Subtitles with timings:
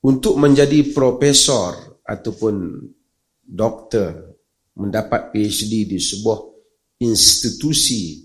[0.00, 2.80] untuk menjadi profesor ataupun
[3.44, 4.40] doktor
[4.80, 6.40] mendapat PhD di sebuah
[7.04, 8.24] institusi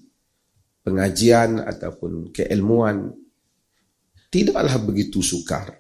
[0.79, 3.11] pengajian ataupun keilmuan
[4.31, 5.71] tidaklah begitu sukar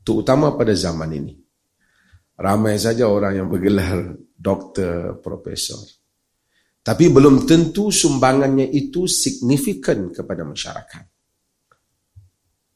[0.00, 1.34] terutama pada zaman ini.
[2.32, 5.78] Ramai saja orang yang bergelar doktor profesor.
[6.82, 11.11] Tapi belum tentu sumbangannya itu signifikan kepada masyarakat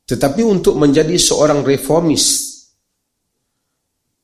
[0.06, 2.54] tetapi untuk menjadi seorang reformis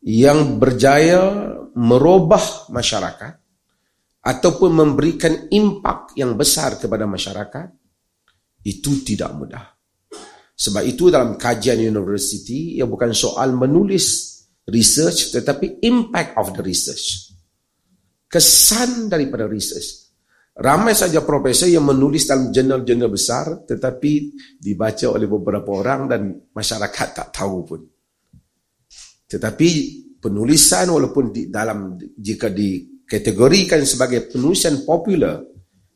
[0.07, 3.35] yang berjaya merubah masyarakat
[4.23, 7.67] ataupun memberikan impak yang besar kepada masyarakat,
[8.63, 9.65] itu tidak mudah.
[10.55, 14.39] Sebab itu dalam kajian universiti, ia bukan soal menulis
[14.71, 17.35] research tetapi impact of the research.
[18.31, 20.02] Kesan daripada research.
[20.53, 26.21] Ramai saja profesor yang menulis dalam jurnal-jurnal besar tetapi dibaca oleh beberapa orang dan
[26.53, 27.81] masyarakat tak tahu pun.
[29.25, 29.69] Tetapi
[30.21, 35.41] penulisan walaupun di dalam jika dikategorikan sebagai penulisan popular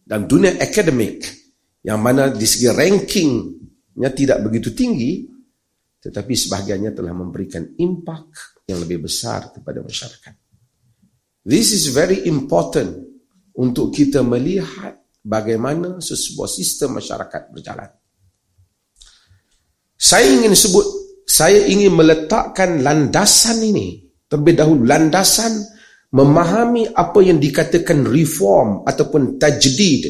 [0.01, 1.21] dalam dunia akademik
[1.85, 5.37] yang mana di segi rankingnya tidak begitu tinggi
[6.01, 8.25] tetapi sebahagiannya telah memberikan impak
[8.65, 10.35] yang lebih besar kepada masyarakat.
[11.47, 13.06] This is very important
[13.57, 17.91] untuk kita melihat bagaimana sebuah sistem masyarakat berjalan.
[19.97, 20.85] Saya ingin sebut,
[21.25, 24.85] saya ingin meletakkan landasan ini terlebih dahulu.
[24.85, 25.57] Landasan
[26.13, 30.03] memahami apa yang dikatakan reform ataupun tajdid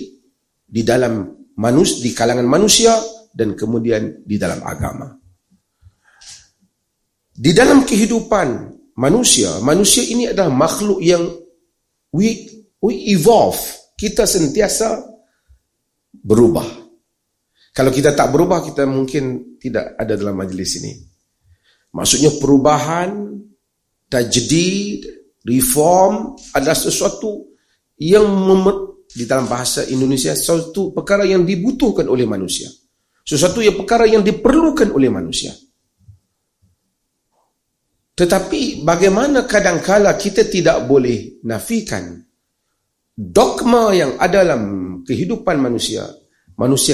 [0.67, 2.98] di dalam manus di kalangan manusia
[3.30, 5.14] dan kemudian di dalam agama.
[7.36, 8.48] Di dalam kehidupan
[8.97, 11.22] manusia, manusia ini adalah makhluk yang
[12.17, 13.58] we we evolve.
[13.96, 15.00] Kita sentiasa
[16.12, 16.69] berubah.
[17.72, 20.92] Kalau kita tak berubah, kita mungkin tidak ada dalam majlis ini.
[21.92, 23.36] Maksudnya perubahan,
[24.08, 25.05] tajdid,
[25.44, 27.52] reform adalah sesuatu
[28.00, 28.27] yang
[29.06, 32.68] di dalam bahasa Indonesia sesuatu perkara yang dibutuhkan oleh manusia.
[33.24, 35.56] Sesuatu yang perkara yang diperlukan oleh manusia.
[38.17, 42.26] Tetapi bagaimana kadangkala kita tidak boleh nafikan
[43.16, 44.62] dogma yang ada dalam
[45.00, 46.04] kehidupan manusia,
[46.60, 46.92] manusia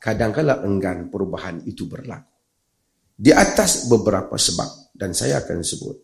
[0.00, 2.32] kadang-kala enggan perubahan itu berlaku.
[3.12, 5.96] Di atas beberapa sebab dan saya akan sebut.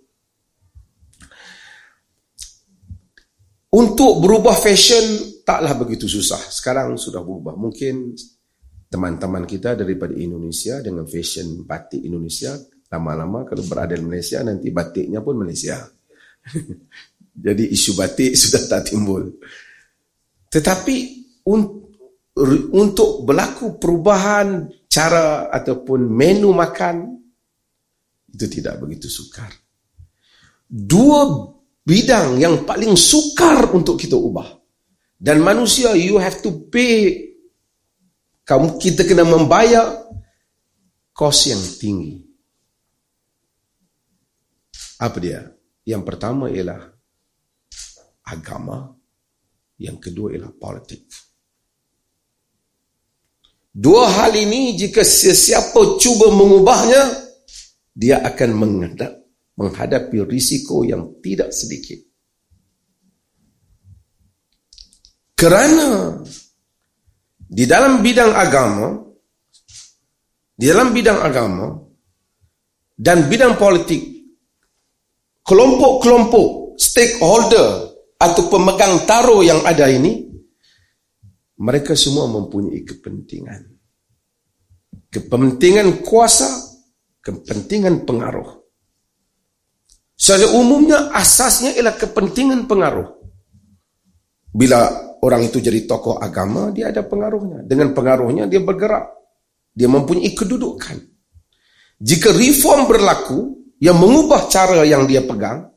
[3.68, 5.04] Untuk berubah fashion
[5.44, 6.40] taklah begitu susah.
[6.40, 7.52] Sekarang sudah berubah.
[7.52, 8.16] Mungkin
[8.88, 12.56] teman-teman kita daripada Indonesia dengan fashion batik Indonesia
[12.88, 15.84] lama-lama kalau berada di Malaysia nanti batiknya pun Malaysia.
[17.38, 19.38] Jadi isu batik sudah tak timbul.
[20.50, 20.96] Tetapi
[21.46, 21.78] un-
[22.74, 27.18] untuk berlaku perubahan cara ataupun menu makan
[28.30, 29.50] itu tidak begitu sukar.
[30.68, 31.48] Dua
[31.82, 34.54] bidang yang paling sukar untuk kita ubah.
[35.18, 37.26] Dan manusia you have to pay
[38.46, 40.08] kamu kita kena membayar
[41.10, 42.22] kos yang tinggi.
[45.02, 45.42] Apa dia?
[45.82, 46.97] Yang pertama ialah
[48.28, 48.92] agama,
[49.80, 51.08] yang kedua ialah politik.
[53.78, 57.30] Dua hal ini jika sesiapa cuba mengubahnya,
[57.94, 59.12] dia akan menghadap,
[59.54, 61.98] menghadapi risiko yang tidak sedikit.
[65.38, 66.18] Kerana
[67.38, 68.98] di dalam bidang agama,
[70.58, 71.78] di dalam bidang agama
[72.98, 74.02] dan bidang politik,
[75.46, 77.87] kelompok-kelompok stakeholder
[78.18, 80.26] atau pemegang taruh yang ada ini
[81.58, 83.62] mereka semua mempunyai kepentingan.
[85.08, 86.46] Kepentingan kuasa
[87.22, 88.58] kepentingan pengaruh.
[90.18, 93.06] Secara umumnya asasnya ialah kepentingan pengaruh.
[94.50, 94.90] Bila
[95.22, 97.62] orang itu jadi tokoh agama dia ada pengaruhnya.
[97.62, 99.14] Dengan pengaruhnya dia bergerak.
[99.78, 100.98] Dia mempunyai kedudukan.
[102.02, 103.38] Jika reform berlaku
[103.78, 105.70] yang mengubah cara yang dia pegang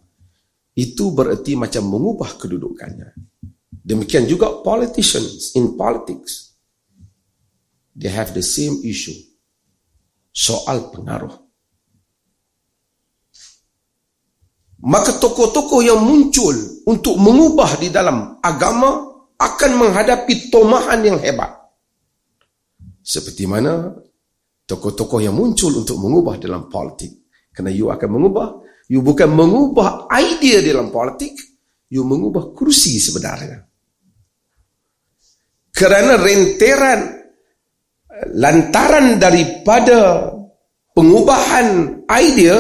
[0.76, 3.12] itu bererti macam mengubah kedudukannya.
[3.82, 6.56] Demikian juga politicians in politics.
[7.98, 9.18] They have the same issue.
[10.32, 11.36] Soal pengaruh.
[14.82, 16.56] Maka tokoh-tokoh yang muncul
[16.90, 21.54] untuk mengubah di dalam agama akan menghadapi tomahan yang hebat.
[23.02, 23.94] Seperti mana
[24.66, 27.28] tokoh-tokoh yang muncul untuk mengubah dalam politik.
[27.52, 28.48] Kerana you akan mengubah
[28.92, 31.32] You bukan mengubah idea dalam politik,
[31.88, 33.64] you mengubah kursi sebenarnya.
[35.72, 37.00] Kerana renteran
[38.36, 40.28] lantaran daripada
[40.92, 42.60] pengubahan idea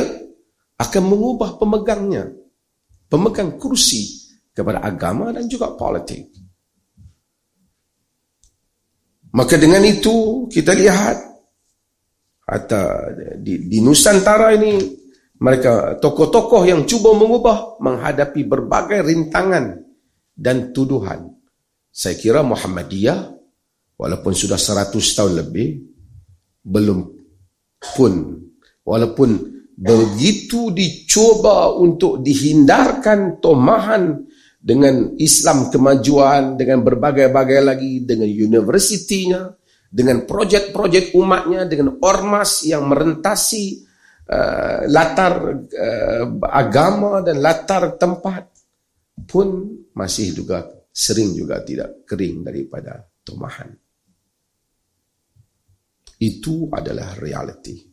[0.79, 2.31] akan mengubah pemegangnya.
[3.11, 6.31] Pemegang kursi kepada agama dan juga politik.
[9.35, 11.19] Maka dengan itu kita lihat
[12.47, 12.87] atau
[13.43, 15.00] di, di Nusantara ini
[15.41, 19.81] mereka tokoh-tokoh yang cuba mengubah menghadapi berbagai rintangan
[20.37, 21.33] dan tuduhan.
[21.89, 23.19] Saya kira Muhammadiyah
[23.97, 25.67] walaupun sudah 100 tahun lebih
[26.61, 26.99] belum
[27.81, 28.13] pun
[28.85, 29.29] walaupun
[29.81, 34.21] begitu dicoba untuk dihindarkan tomahan
[34.61, 39.49] dengan Islam kemajuan, dengan berbagai-bagai lagi, dengan universitinya,
[39.89, 43.90] dengan projek-projek umatnya, dengan ormas yang merentasi
[44.29, 48.51] uh, latar uh, agama dan latar tempat
[49.25, 53.71] pun masih juga sering juga tidak kering daripada tomahan.
[56.21, 57.89] Itu adalah realiti.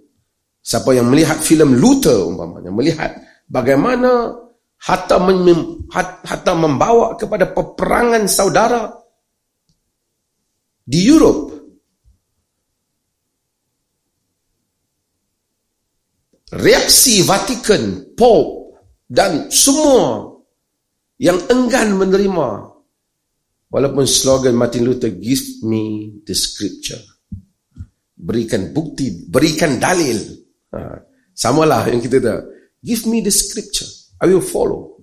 [0.65, 4.33] Siapa yang melihat filem Luther umpamanya, melihat bagaimana
[4.81, 8.89] hatta, mem, hatta membawa kepada peperangan saudara
[10.81, 11.54] di Europe.
[16.53, 18.77] Reaksi Vatikan, Pope
[19.09, 20.29] dan semua
[21.17, 22.49] yang enggan menerima
[23.71, 26.99] walaupun slogan Martin Luther give me the scripture
[28.13, 30.45] berikan bukti berikan dalil
[30.75, 30.99] Ha.
[31.31, 32.39] Sama lah yang kita dah.
[32.83, 33.87] Give me the scripture.
[34.19, 34.99] I will follow.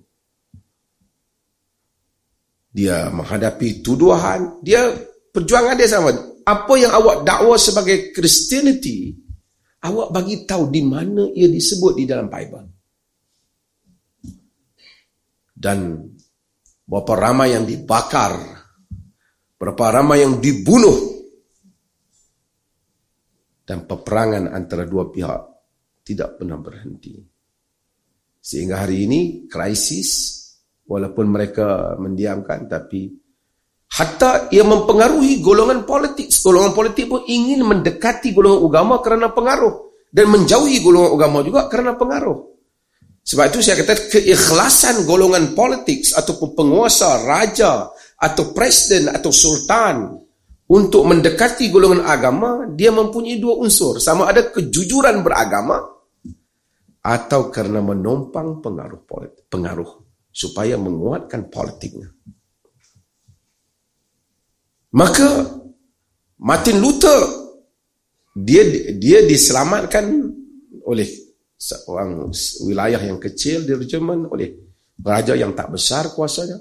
[2.73, 4.61] Dia menghadapi tuduhan.
[4.65, 4.89] Dia
[5.33, 6.09] perjuangan dia sama.
[6.43, 9.15] Apa yang awak dakwa sebagai Christianity,
[9.83, 12.67] awak bagi tahu di mana ia disebut di dalam Bible.
[15.53, 16.07] Dan
[16.83, 18.35] berapa ramai yang dibakar,
[19.55, 21.13] berapa ramai yang dibunuh,
[23.63, 25.41] dan peperangan antara dua pihak
[26.03, 27.15] tidak pernah berhenti.
[28.43, 30.43] Sehingga hari ini krisis
[30.83, 33.22] walaupun mereka mendiamkan tapi
[33.93, 36.33] hatta ia mempengaruhi golongan politik.
[36.41, 41.93] Golongan politik pun ingin mendekati golongan agama kerana pengaruh dan menjauhi golongan agama juga kerana
[41.93, 42.53] pengaruh.
[43.23, 47.87] Sebab itu saya kata keikhlasan golongan politik ataupun penguasa, raja
[48.19, 50.11] atau presiden atau sultan
[50.67, 54.03] untuk mendekati golongan agama, dia mempunyai dua unsur.
[54.03, 55.79] Sama ada kejujuran beragama
[56.99, 62.11] atau karena menumpang pengaruh politik, pengaruh supaya menguatkan politiknya.
[64.93, 65.49] Maka
[66.43, 67.21] Martin Luther
[68.33, 68.65] dia
[68.97, 70.05] dia diselamatkan
[70.85, 71.07] oleh
[71.57, 72.29] seorang
[72.65, 74.53] wilayah yang kecil di Jerman oleh
[75.01, 76.59] raja yang tak besar kuasanya.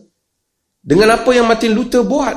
[0.82, 2.34] Dengan apa yang Martin Luther buat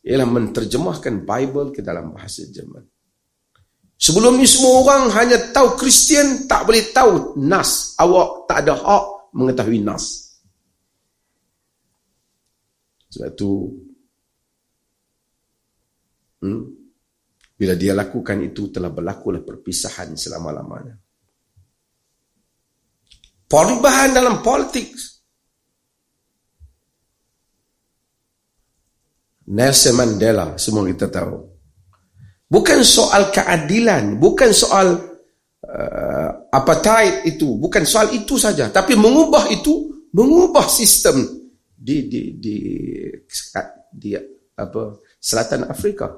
[0.00, 2.82] ialah menterjemahkan Bible ke dalam bahasa Jerman.
[4.00, 7.92] Sebelum ni semua orang hanya tahu Kristian tak boleh tahu Nas.
[8.00, 9.04] Awak tak ada hak
[9.36, 10.32] mengetahui Nas.
[13.12, 13.50] Sebab itu
[16.40, 16.62] hmm,
[17.56, 20.96] bila dia lakukan itu telah berlakulah perpisahan selama-lamanya.
[23.50, 24.94] Perubahan dalam politik
[29.50, 31.50] Nelson Mandela semua kita tahu
[32.50, 34.98] Bukan soal keadilan, bukan soal
[35.62, 41.30] uh, apartheid itu, bukan soal itu saja, tapi mengubah itu, mengubah sistem
[41.78, 42.56] di di di
[43.94, 44.18] di
[44.58, 46.10] apa selatan Afrika.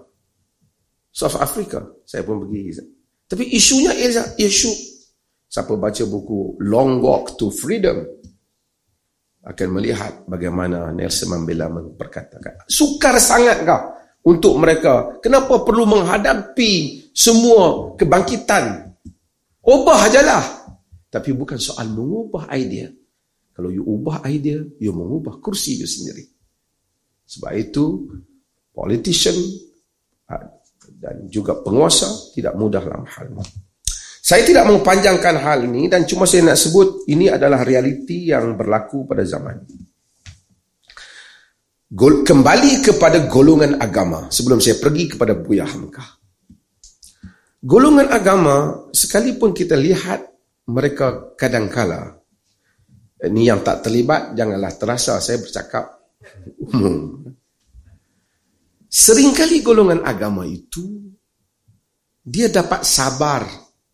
[1.13, 2.81] South Africa, saya pun pergi.
[3.29, 4.73] Tapi isunya ialah isu
[5.45, 8.01] siapa baca buku Long Walk to Freedom
[9.45, 13.83] akan melihat bagaimana Nelson Mandela memperkatakan sukar sangat kau
[14.25, 15.21] untuk mereka.
[15.21, 18.89] Kenapa perlu menghadapi semua kebangkitan?
[19.63, 20.45] Ubah ajalah.
[21.13, 22.89] Tapi bukan soal mengubah idea.
[23.53, 26.25] Kalau you ubah idea, you mengubah kursi you sendiri.
[27.29, 28.09] Sebab itu,
[28.73, 29.37] politician
[31.03, 33.43] dan juga penguasa tidak mudah dalam hal ini.
[34.23, 39.03] Saya tidak mempanjangkan hal ini dan cuma saya nak sebut ini adalah realiti yang berlaku
[39.03, 39.83] pada zaman ini.
[42.23, 46.07] kembali kepada golongan agama sebelum saya pergi kepada Buya Hamka.
[47.59, 50.23] Golongan agama sekalipun kita lihat
[50.71, 52.23] mereka kadangkala
[53.23, 55.85] ini yang tak terlibat janganlah terasa saya bercakap
[56.71, 57.23] umum.
[58.93, 61.01] Seringkali golongan agama itu
[62.21, 63.41] dia dapat sabar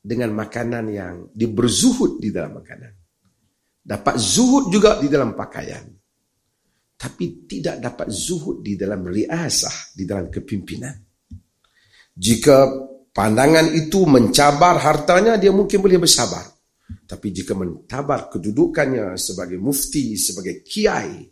[0.02, 2.92] dengan makanan yang dia berzuhud di dalam makanan.
[3.78, 5.86] Dapat zuhud juga di dalam pakaian
[6.98, 10.98] tapi tidak dapat zuhud di dalam riasah, di dalam kepimpinan.
[12.10, 12.66] Jika
[13.14, 16.42] pandangan itu mencabar hartanya, dia mungkin boleh bersabar.
[17.06, 21.22] Tapi jika mentabar kedudukannya sebagai mufti, sebagai kiai,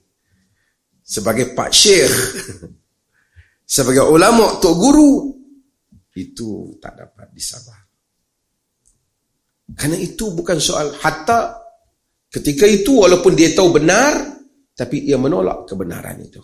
[1.02, 2.14] sebagai pak syekh,
[3.66, 5.35] sebagai ulama, tok guru,
[6.14, 7.82] itu tak dapat disabar.
[9.75, 11.58] Karena itu bukan soal hatta
[12.30, 14.14] ketika itu walaupun dia tahu benar,
[14.70, 16.38] tapi ia menolak kebenaran itu.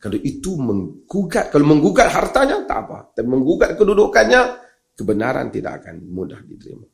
[0.00, 4.40] Kalau itu menggugat, kalau menggugat hartanya tak apa, tapi menggugat kedudukannya
[4.96, 6.88] kebenaran tidak akan mudah diterima.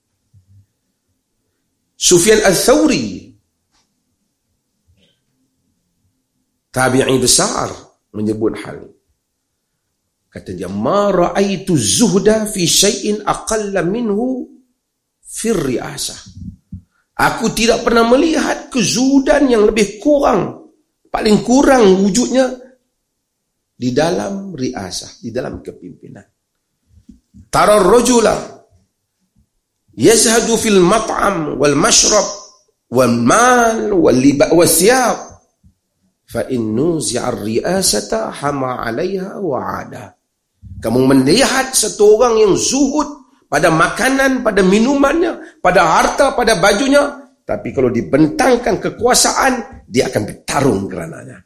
[1.97, 3.33] Sufyan al-Thawri
[6.69, 7.73] tabi'i besar
[8.13, 8.98] menyebut hal ini.
[10.39, 14.47] Kata dia, "Ma ra'aitu zuhda fi syai'in aqalla minhu
[15.27, 16.47] fi ri'asah."
[17.19, 20.71] Aku tidak pernah melihat kezudan yang lebih kurang,
[21.11, 22.55] paling kurang wujudnya
[23.75, 26.23] di dalam riasah, di dalam kepimpinan.
[27.51, 28.39] Tara rajula
[29.99, 32.27] yazhadu fil mat'am wal mashrab
[32.95, 35.43] wal mal wal liba wal siyab
[36.23, 40.18] fa in nuzi'a riasata hama 'alayha wa 'ada.
[40.79, 43.19] Kamu melihat satu orang yang zuhud
[43.51, 47.27] pada makanan, pada minumannya, pada harta, pada bajunya.
[47.43, 51.43] Tapi kalau dibentangkan kekuasaan, dia akan bertarung kerananya.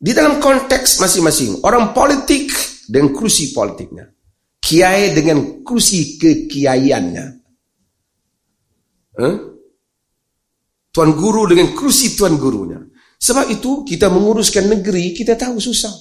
[0.00, 2.48] Di dalam konteks masing-masing, orang politik
[2.88, 4.08] dengan kursi politiknya.
[4.56, 7.26] Kiai dengan kursi kekiaiannya.
[9.20, 9.36] Huh?
[10.90, 12.80] Tuan guru dengan kursi tuan gurunya.
[13.20, 15.92] Sebab itu kita menguruskan negeri, kita tahu susah.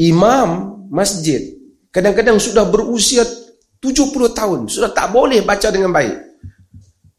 [0.00, 1.54] Imam masjid
[1.92, 3.22] kadang-kadang sudah berusia
[3.78, 6.16] 70 tahun sudah tak boleh baca dengan baik.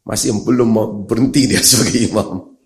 [0.02, 2.58] Masih belum mau berhenti dia sebagai imam.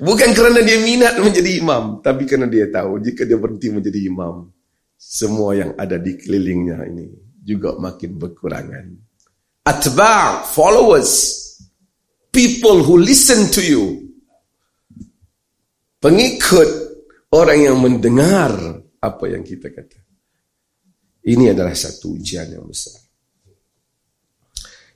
[0.00, 4.48] Bukan kerana dia minat menjadi imam tapi kerana dia tahu jika dia berhenti menjadi imam
[4.96, 7.12] semua yang ada di kelilingnya ini
[7.44, 8.86] juga makin berkurangan.
[9.68, 11.36] Atba' followers
[12.32, 14.07] people who listen to you
[15.98, 16.68] pengikut
[17.34, 18.54] orang yang mendengar
[18.98, 20.00] apa yang kita kata.
[21.28, 22.96] Ini adalah satu ujian yang besar.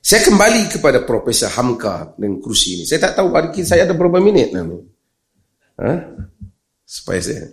[0.03, 2.83] Saya kembali kepada Profesor Hamka dengan kursi ini.
[2.83, 4.75] Saya tak tahu hari saya ada berapa minit nanti.
[5.79, 5.93] Ha?
[6.83, 7.47] Supaya saya...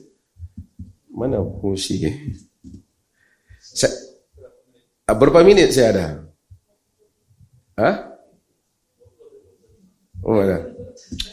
[1.15, 2.01] Mana kursi?
[3.61, 3.93] Saya,
[5.07, 6.07] ah, berapa minit saya ada?
[7.79, 7.91] Ha?
[10.27, 10.65] Oh, ada.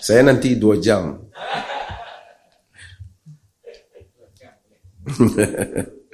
[0.03, 1.17] Saya nanti dua jam.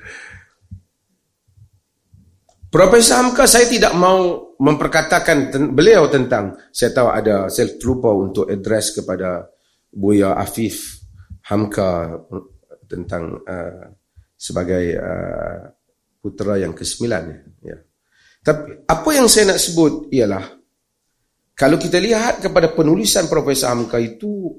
[2.73, 8.49] Profesor Hamka saya tidak mau memperkatakan ten beliau tentang saya tahu ada saya terlupa untuk
[8.49, 9.45] address kepada
[9.93, 11.05] Buya Afif
[11.53, 12.17] Hamka
[12.89, 13.93] tentang uh,
[14.33, 15.69] sebagai uh,
[16.17, 17.23] putera yang kesembilan
[17.61, 17.77] ya.
[18.41, 20.41] Tapi apa yang saya nak sebut ialah
[21.53, 24.49] kalau kita lihat kepada penulisan Profesor Hamka itu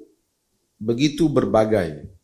[0.79, 2.14] begitu berbagai.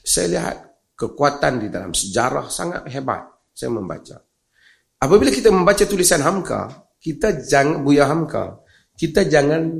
[0.00, 0.56] Saya lihat
[0.96, 3.22] kekuatan di dalam sejarah sangat hebat.
[3.52, 4.16] Saya membaca.
[4.96, 8.64] Apabila kita membaca tulisan Hamka, kita jangan Buya Hamka,
[8.96, 9.76] kita jangan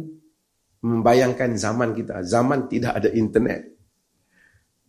[0.85, 2.21] membayangkan zaman kita.
[2.25, 3.65] Zaman tidak ada internet.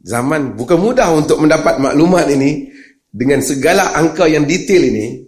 [0.04, 2.70] Zaman bukan mudah untuk mendapat maklumat ini
[3.10, 5.26] dengan segala angka yang detail ini.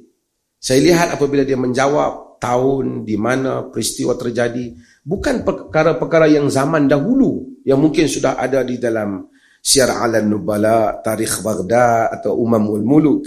[0.59, 7.59] Saya lihat apabila dia menjawab tahun di mana peristiwa terjadi, bukan perkara-perkara yang zaman dahulu
[7.63, 9.23] yang mungkin sudah ada di dalam
[9.59, 13.23] Syiar ala nubala, Tarikh Baghdad atau Umamul Muluk.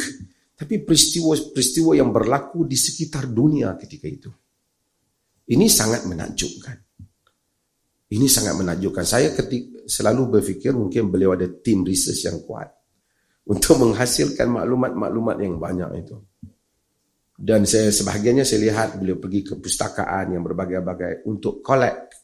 [0.56, 4.30] Tapi peristiwa-peristiwa yang berlaku di sekitar dunia ketika itu.
[5.52, 6.76] Ini sangat menakjubkan.
[8.12, 9.02] Ini sangat menakjubkan.
[9.02, 12.70] Saya ketik, selalu berfikir mungkin beliau ada tim research yang kuat.
[13.42, 16.16] Untuk menghasilkan maklumat-maklumat yang banyak itu.
[17.42, 22.22] Dan saya sebahagiannya saya lihat beliau pergi ke pustakaan yang berbagai-bagai untuk collect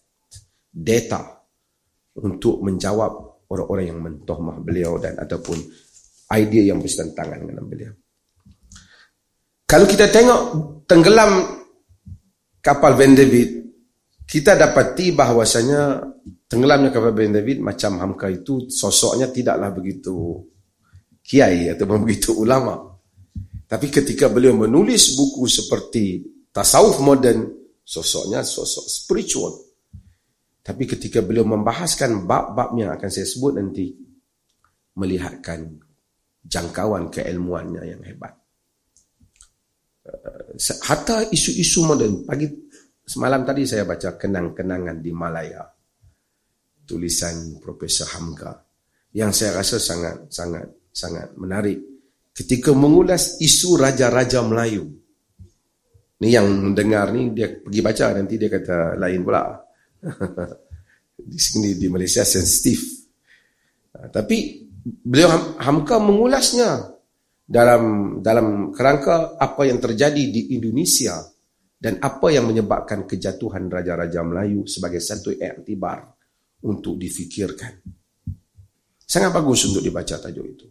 [0.71, 1.43] data
[2.23, 5.57] untuk menjawab orang-orang yang mentohmah beliau dan ataupun
[6.37, 7.93] idea yang bersetentangan dengan beliau.
[9.69, 10.41] Kalau kita tengok
[10.89, 11.33] tenggelam
[12.61, 13.59] kapal Vanderbilt
[14.29, 16.05] kita dapati bahawasanya
[16.45, 20.45] tenggelamnya kapal Ben David macam Hamka itu sosoknya tidaklah begitu
[21.25, 22.77] kiai atau begitu ulama.
[23.69, 27.49] Tapi ketika beliau menulis buku seperti tasawuf moden,
[27.81, 29.53] sosoknya sosok spiritual.
[30.69, 33.89] Tapi ketika beliau membahaskan bab-bab yang akan saya sebut nanti,
[35.01, 35.81] melihatkan
[36.45, 38.37] jangkauan keilmuannya yang hebat.
[40.05, 42.53] Uh, hatta isu-isu moden, pagi
[43.01, 45.65] semalam tadi saya baca kenang-kenangan di Malaya,
[46.85, 48.53] tulisan Profesor Hamka,
[49.17, 51.81] yang saya rasa sangat sangat sangat menarik
[52.37, 54.85] ketika mengulas isu raja-raja Melayu.
[56.19, 59.68] Ni yang mendengar ni dia pergi baca nanti dia kata lain pula.
[61.33, 63.09] di sini di Malaysia sensitif.
[63.95, 66.99] Ha, tapi beliau Hamka mengulasnya
[67.49, 71.19] dalam dalam kerangka apa yang terjadi di Indonesia
[71.79, 76.05] dan apa yang menyebabkan kejatuhan raja-raja Melayu sebagai satu iktibar
[76.67, 77.81] untuk difikirkan.
[79.09, 80.67] Sangat bagus untuk dibaca tajuk itu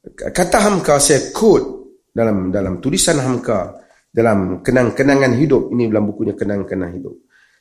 [0.00, 3.76] kata Hamka saya quote dalam dalam tulisan Hamka
[4.10, 7.14] dalam kenang-kenangan hidup ini dalam bukunya kenang-kenangan hidup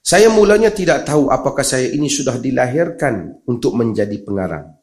[0.09, 4.73] saya mulanya tidak tahu apakah saya ini sudah dilahirkan untuk menjadi pengarang.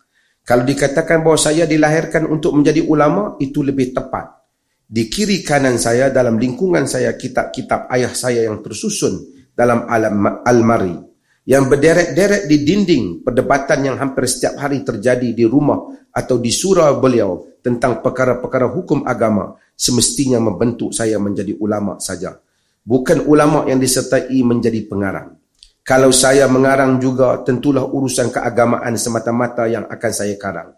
[0.47, 4.47] Kalau dikatakan bahawa saya dilahirkan untuk menjadi ulama itu lebih tepat.
[4.87, 9.19] Di kiri kanan saya dalam lingkungan saya kitab-kitab ayah saya yang tersusun
[9.51, 10.95] dalam alam almari.
[11.43, 17.03] Yang berderet-deret di dinding perdebatan yang hampir setiap hari terjadi di rumah atau di surau
[17.03, 22.46] beliau tentang perkara-perkara hukum agama semestinya membentuk saya menjadi ulama saja
[22.87, 25.35] bukan ulama yang disertai menjadi pengarang
[25.83, 30.71] kalau saya mengarang juga tentulah urusan keagamaan semata-mata yang akan saya karang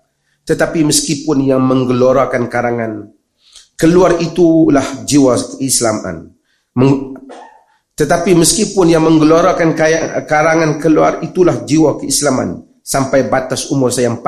[0.49, 3.13] tetapi meskipun yang menggelorakan karangan
[3.77, 6.33] keluar itulah jiwa keislaman
[7.99, 9.75] tetapi meskipun yang menggelorakan
[10.23, 14.23] karangan keluar itulah jiwa keislaman sampai batas umur saya 45.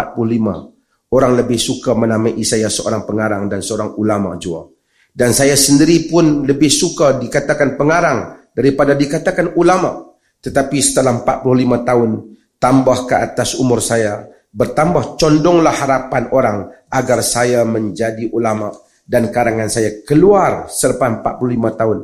[1.15, 4.67] Orang lebih suka menamai saya seorang pengarang dan seorang ulama jua.
[5.11, 10.15] Dan saya sendiri pun lebih suka dikatakan pengarang daripada dikatakan ulama.
[10.41, 12.11] Tetapi setelah 45 tahun
[12.57, 18.73] tambah ke atas umur saya, bertambah condonglah harapan orang agar saya menjadi ulama
[19.05, 21.99] dan karangan saya keluar selepas 45 tahun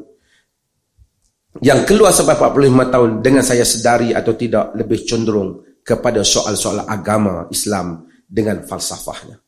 [1.65, 7.49] yang keluar sampai 45 tahun dengan saya sedari atau tidak lebih cenderung kepada soal-soal agama
[7.49, 9.41] Islam dengan falsafahnya.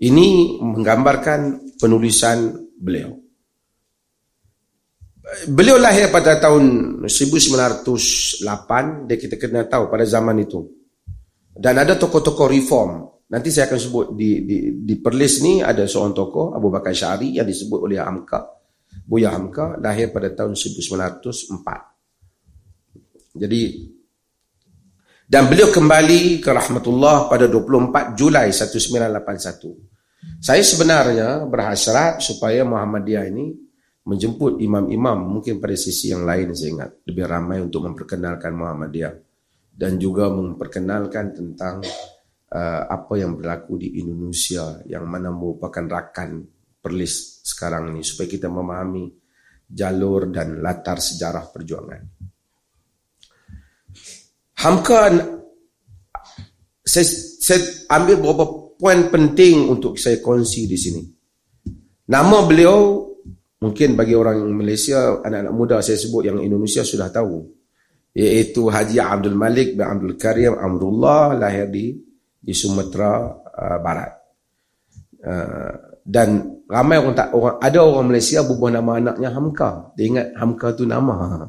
[0.00, 1.40] Ini menggambarkan
[1.76, 3.16] penulisan beliau.
[5.48, 10.68] Beliau lahir pada tahun 1908, dia kita kena tahu pada zaman itu.
[11.48, 13.08] Dan ada tokoh-tokoh reform.
[13.32, 17.40] Nanti saya akan sebut di di di perlis ni ada seorang tokoh Abu Bakar Syari
[17.40, 18.44] yang disebut oleh Amka.
[19.08, 23.32] Buya Hamka lahir pada tahun 1904.
[23.34, 23.62] Jadi
[25.24, 29.93] dan beliau kembali ke rahmatullah pada 24 Julai 1981.
[30.44, 33.54] Saya sebenarnya berhasrat supaya Muhammadiyah ini
[34.04, 39.14] menjemput imam-imam mungkin pada sisi yang lain saya ingat lebih ramai untuk memperkenalkan Muhammadiyah
[39.72, 41.80] dan juga memperkenalkan tentang
[42.52, 46.44] uh, apa yang berlaku di Indonesia yang mana merupakan rakan
[46.78, 49.08] perlis sekarang ini supaya kita memahami
[49.64, 52.02] jalur dan latar sejarah perjuangan.
[54.60, 55.00] Hamka
[56.84, 57.06] saya,
[57.40, 58.53] saya ambil beberapa
[58.84, 61.00] poin penting untuk saya kongsi di sini.
[62.04, 63.08] Nama beliau
[63.64, 67.48] mungkin bagi orang Malaysia, anak-anak muda saya sebut yang Indonesia sudah tahu.
[68.12, 71.96] Iaitu Haji Abdul Malik bin Abdul Karim Amrullah lahir di
[72.36, 74.12] di Sumatera uh, Barat.
[75.24, 75.72] Uh,
[76.04, 80.68] dan ramai orang tak orang ada orang Malaysia berubah nama anaknya Hamka dia ingat Hamka
[80.76, 81.48] tu nama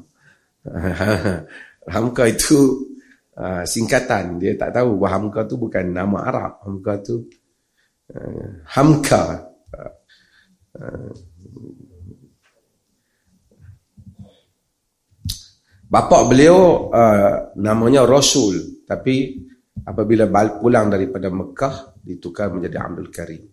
[1.93, 2.87] Hamka itu
[3.37, 4.39] uh, singkatan.
[4.39, 6.53] Dia tak tahu bahawa Hamka tu bukan nama Arab.
[6.63, 7.15] Hamka tu
[8.15, 9.23] uh, Hamka.
[9.71, 9.93] Uh,
[10.79, 11.11] uh,
[15.85, 18.83] Bapa beliau uh, namanya Rasul.
[18.83, 19.37] Tapi
[19.85, 20.27] apabila
[20.59, 23.43] pulang daripada Mekah ditukar menjadi Abdul Karim.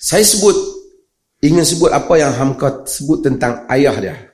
[0.00, 0.56] Saya sebut
[1.44, 4.29] ingin sebut apa yang Hamka sebut tentang ayah dia.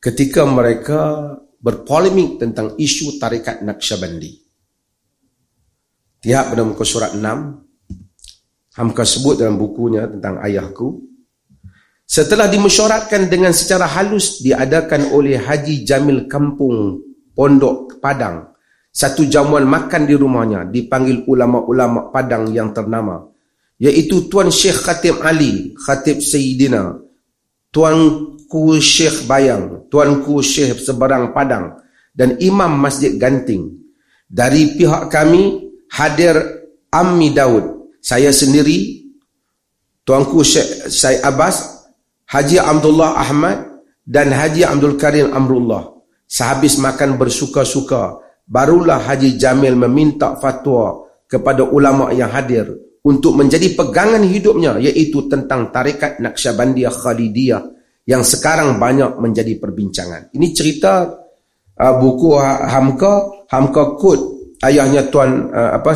[0.00, 4.32] Ketika mereka berpolemik tentang isu tarikat Naqsyabandi.
[6.20, 7.20] Tiap pada muka surat 6
[8.76, 11.00] Hamka sebut dalam bukunya tentang ayahku
[12.04, 17.00] setelah dimesyuaratkan dengan secara halus diadakan oleh Haji Jamil Kampung
[17.32, 18.52] Pondok Padang
[18.92, 23.24] satu jamuan makan di rumahnya dipanggil ulama-ulama Padang yang ternama
[23.80, 27.00] iaitu Tuan Syekh Khatib Ali, Khatib Sayyidina,
[27.70, 31.78] Tuanku Syekh Bayang, Tuanku Syekh Seberang Padang
[32.10, 33.78] dan Imam Masjid Ganting.
[34.26, 36.34] Dari pihak kami hadir
[36.90, 39.06] Ammi Daud, saya sendiri,
[40.02, 41.86] Tuanku Syekh Syed Abbas,
[42.26, 43.58] Haji Abdullah Ahmad
[44.02, 45.94] dan Haji Abdul Karim Amrullah.
[46.26, 54.20] Sehabis makan bersuka-suka, barulah Haji Jamil meminta fatwa kepada ulama yang hadir untuk menjadi pegangan
[54.20, 57.62] hidupnya iaitu tentang tarikat Naqsyabandiyah Khalidiyah
[58.04, 60.34] yang sekarang banyak menjadi perbincangan.
[60.36, 61.08] Ini cerita
[61.78, 64.20] uh, buku ha-, Hamka, Hamka Kut,
[64.66, 65.92] ayahnya tuan uh, apa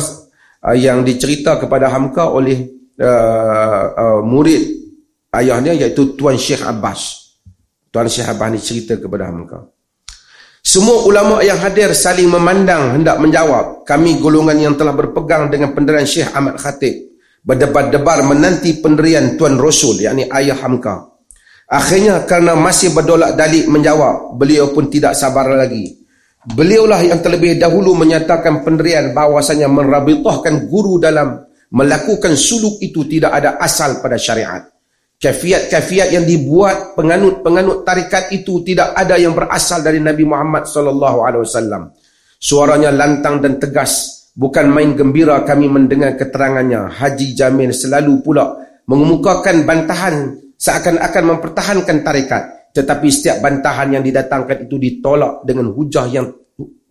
[0.65, 2.57] uh, yang dicerita kepada Hamka oleh
[2.97, 4.63] uh, uh, murid
[5.35, 7.35] ayahnya iaitu Tuan Syekh Abbas.
[7.91, 9.74] Tuan Syekh Abbas ini cerita kepada Hamka.
[10.65, 13.85] Semua ulama yang hadir saling memandang hendak menjawab.
[13.85, 17.05] Kami golongan yang telah berpegang dengan penderian Syekh Ahmad Khatib
[17.45, 21.05] berdebar-debar menanti penderian Tuan Rasul yakni Ayah Hamka.
[21.69, 26.01] Akhirnya kerana masih berdolak dalik menjawab, beliau pun tidak sabar lagi.
[26.49, 31.45] Beliaulah yang terlebih dahulu menyatakan penderian bahawasanya merabitahkan guru dalam
[31.77, 34.65] melakukan suluk itu tidak ada asal pada syariat.
[35.15, 41.43] Kafiat-kafiat yang dibuat penganut-penganut tarikat itu tidak ada yang berasal dari Nabi Muhammad sallallahu alaihi
[41.47, 41.87] wasallam.
[42.35, 46.91] Suaranya lantang dan tegas, bukan main gembira kami mendengar keterangannya.
[46.91, 48.59] Haji Jamil selalu pula
[48.91, 56.27] mengemukakan bantahan seakan-akan mempertahankan tarikat, tetapi setiap bantahan yang didatangkan itu ditolak dengan hujah yang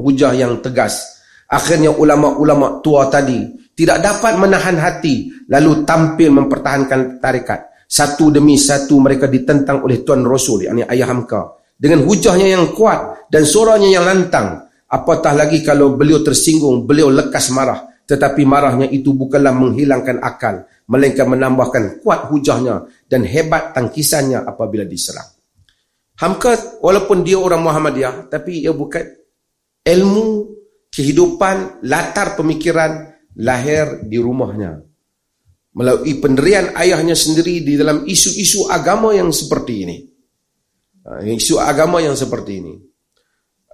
[0.01, 1.21] hujah yang tegas.
[1.45, 3.45] Akhirnya ulama-ulama tua tadi
[3.77, 10.25] tidak dapat menahan hati lalu tampil mempertahankan tarikat satu demi satu mereka ditentang oleh Tuan
[10.25, 11.61] Rasul yakni Ayah Hamka.
[11.75, 17.51] Dengan hujahnya yang kuat dan suaranya yang lantang apatah lagi kalau beliau tersinggung beliau lekas
[17.53, 17.93] marah.
[18.05, 25.25] Tetapi marahnya itu bukanlah menghilangkan akal melainkan menambahkan kuat hujahnya dan hebat tangkisannya apabila diserang.
[26.21, 29.03] Hamka walaupun dia orang Muhammadiyah tapi ia bukan
[29.83, 30.27] ilmu
[30.95, 34.79] kehidupan latar pemikiran lahir di rumahnya
[35.75, 39.97] melalui penderian ayahnya sendiri di dalam isu-isu agama yang seperti ini.
[41.05, 42.75] Ha, isu agama yang seperti ini.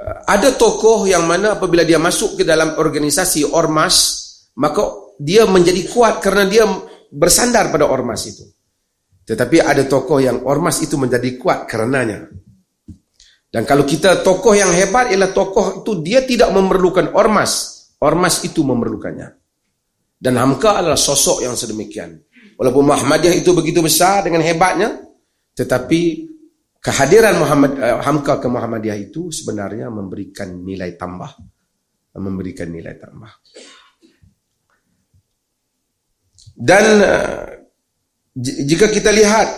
[0.01, 3.97] Ha, ada tokoh yang mana apabila dia masuk ke dalam organisasi ormas,
[4.57, 6.65] maka dia menjadi kuat kerana dia
[7.13, 8.49] bersandar pada ormas itu.
[9.29, 12.27] Tetapi ada tokoh yang ormas itu menjadi kuat karenanya.
[13.51, 17.77] Dan kalau kita tokoh yang hebat ialah tokoh itu dia tidak memerlukan ormas.
[18.01, 19.40] Ormas itu memerlukannya.
[20.21, 22.13] Dan Hamka adalah sosok yang sedemikian.
[22.61, 25.01] Walaupun Muhammadiyah itu begitu besar dengan hebatnya,
[25.57, 26.29] tetapi
[26.77, 31.41] kehadiran Muhammad uh, Hamka ke Muhammadiyah itu sebenarnya memberikan nilai tambah.
[32.21, 33.33] Memberikan nilai tambah.
[36.53, 37.49] Dan uh,
[38.45, 39.49] jika kita lihat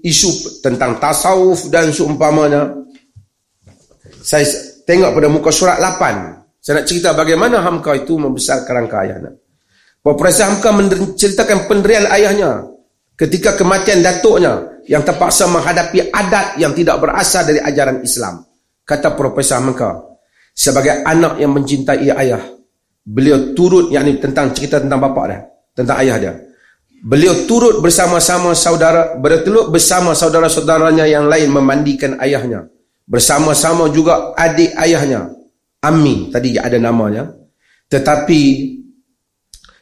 [0.00, 2.80] isu tentang tasawuf dan seumpamanya,
[4.24, 4.48] saya
[4.88, 6.64] tengok pada muka surat 8.
[6.64, 9.41] Saya nak cerita bagaimana Hamka itu membesarkan rangka ayahnya.
[10.02, 12.66] Profesor Hamka menceritakan penderian ayahnya
[13.14, 18.42] ketika kematian datuknya yang terpaksa menghadapi adat yang tidak berasal dari ajaran Islam.
[18.82, 20.18] Kata Profesor Hamka,
[20.50, 22.42] sebagai anak yang mencintai ayah,
[23.06, 26.34] beliau turut, yakni tentang cerita tentang bapa dia, tentang ayah dia.
[27.02, 32.66] Beliau turut bersama-sama saudara, berteluk bersama saudara-saudaranya yang lain memandikan ayahnya.
[33.06, 35.30] Bersama-sama juga adik ayahnya,
[35.78, 37.30] Ami, tadi ada namanya.
[37.86, 38.40] Tetapi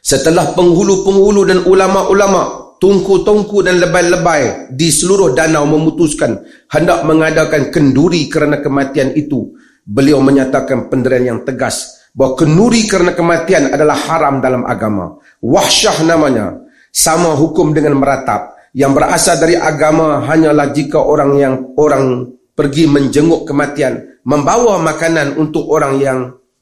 [0.01, 6.41] Setelah penghulu-penghulu dan ulama-ulama, tungku-tungku dan lebay-lebay di seluruh danau memutuskan
[6.73, 9.53] hendak mengadakan kenduri kerana kematian itu,
[9.85, 15.21] beliau menyatakan penderian yang tegas bahawa kenduri kerana kematian adalah haram dalam agama.
[15.37, 16.57] Wahsyah namanya,
[16.89, 18.57] sama hukum dengan meratap.
[18.73, 25.69] Yang berasal dari agama hanyalah jika orang yang orang pergi menjenguk kematian, membawa makanan untuk
[25.69, 26.19] orang yang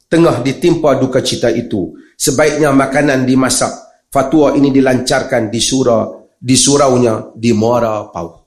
[0.09, 3.71] tengah ditimpa duka cita itu sebaiknya makanan dimasak.
[4.09, 8.41] Fatwa ini dilancarkan di surau di suraunya di Muara Pau.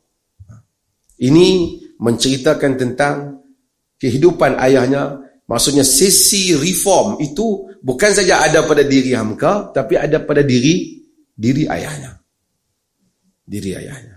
[1.22, 1.48] Ini
[2.02, 3.14] menceritakan tentang
[4.00, 5.22] kehidupan ayahnya.
[5.46, 11.68] Maksudnya sisi reform itu bukan saja ada pada diri Hamka, tapi ada pada diri diri
[11.68, 12.16] ayahnya.
[13.44, 14.16] Diri ayahnya.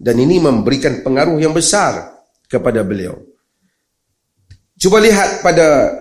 [0.00, 2.20] Dan ini memberikan pengaruh yang besar
[2.50, 3.16] kepada beliau.
[4.80, 5.92] Cuba lihat pada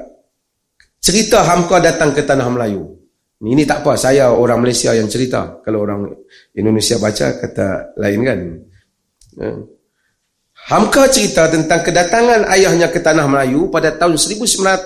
[0.99, 2.99] cerita hamka datang ke tanah Melayu.
[3.39, 5.63] Ini tak apa, saya orang Malaysia yang cerita.
[5.63, 6.11] Kalau orang
[6.51, 8.39] Indonesia baca, kata lain kan.
[9.39, 9.51] Ya.
[10.67, 14.83] Hamka cerita tentang kedatangan ayahnya ke tanah Melayu pada tahun 1916.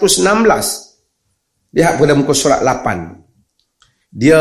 [1.73, 3.17] Lihat pada muka surat 8.
[4.13, 4.37] Dia,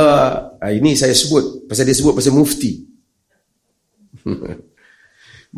[0.61, 2.85] ah, ini saya sebut pasal dia sebut pasal mufti.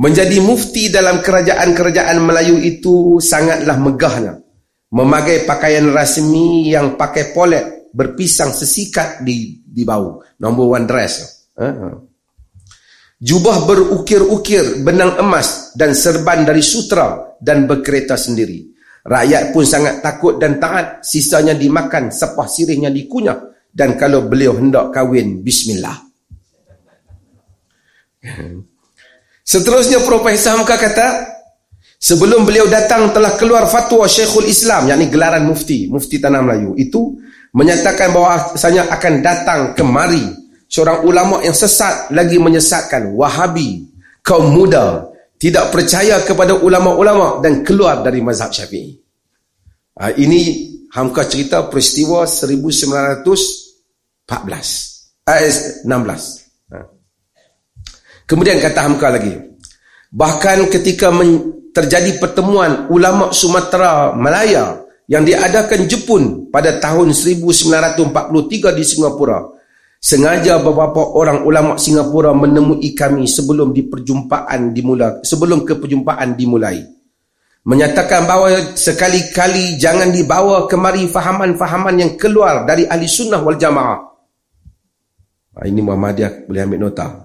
[0.02, 4.43] Menjadi mufti dalam kerajaan-kerajaan Melayu itu sangatlah megahnya.
[4.94, 10.22] Memakai pakaian rasmi yang pakai polet berpisang sesikat di di bau.
[10.38, 11.44] Number one dress.
[11.58, 11.98] Uh-huh.
[13.18, 18.70] Jubah berukir-ukir benang emas dan serban dari sutra dan berkereta sendiri.
[19.04, 21.02] Rakyat pun sangat takut dan taat.
[21.02, 23.52] Sisanya dimakan, sepah sirihnya dikunyah.
[23.74, 25.98] Dan kalau beliau hendak kahwin, bismillah.
[29.44, 31.33] Seterusnya Profesor Hamka kata,
[32.04, 36.76] sebelum beliau datang telah keluar fatwa Syekhul Islam, yakni gelaran mufti, mufti Tanah Melayu.
[36.76, 37.16] Itu
[37.56, 40.20] menyatakan bahawa saya akan datang kemari
[40.68, 43.88] seorang ulama yang sesat lagi menyesatkan Wahabi,
[44.20, 45.08] kaum muda,
[45.40, 48.92] tidak percaya kepada ulama-ulama dan keluar dari mazhab syafi'i.
[49.96, 54.28] Ha, ini Hamka cerita peristiwa 1914.
[55.24, 56.44] Eh, 16.
[58.24, 59.36] Kemudian kata Hamka lagi,
[60.08, 61.12] bahkan ketika
[61.74, 64.78] terjadi pertemuan ulama Sumatera Malaya
[65.10, 69.42] yang diadakan Jepun pada tahun 1943 di Singapura,
[69.98, 76.80] sengaja beberapa orang ulama Singapura menemui kami sebelum di perjumpaan dimulai, sebelum ke perjumpaan dimulai.
[77.64, 83.98] Menyatakan bahawa sekali-kali jangan dibawa kemari fahaman-fahaman yang keluar dari ahli sunnah wal jamaah.
[85.54, 87.24] Ah, ini Muhammadiyah boleh ambil nota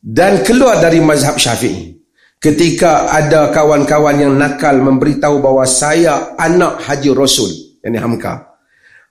[0.00, 1.95] dan keluar dari mazhab syafi'i.
[2.36, 8.58] Ketika ada kawan-kawan yang nakal memberitahu bahawa saya anak Haji Rasul, yang Hamka.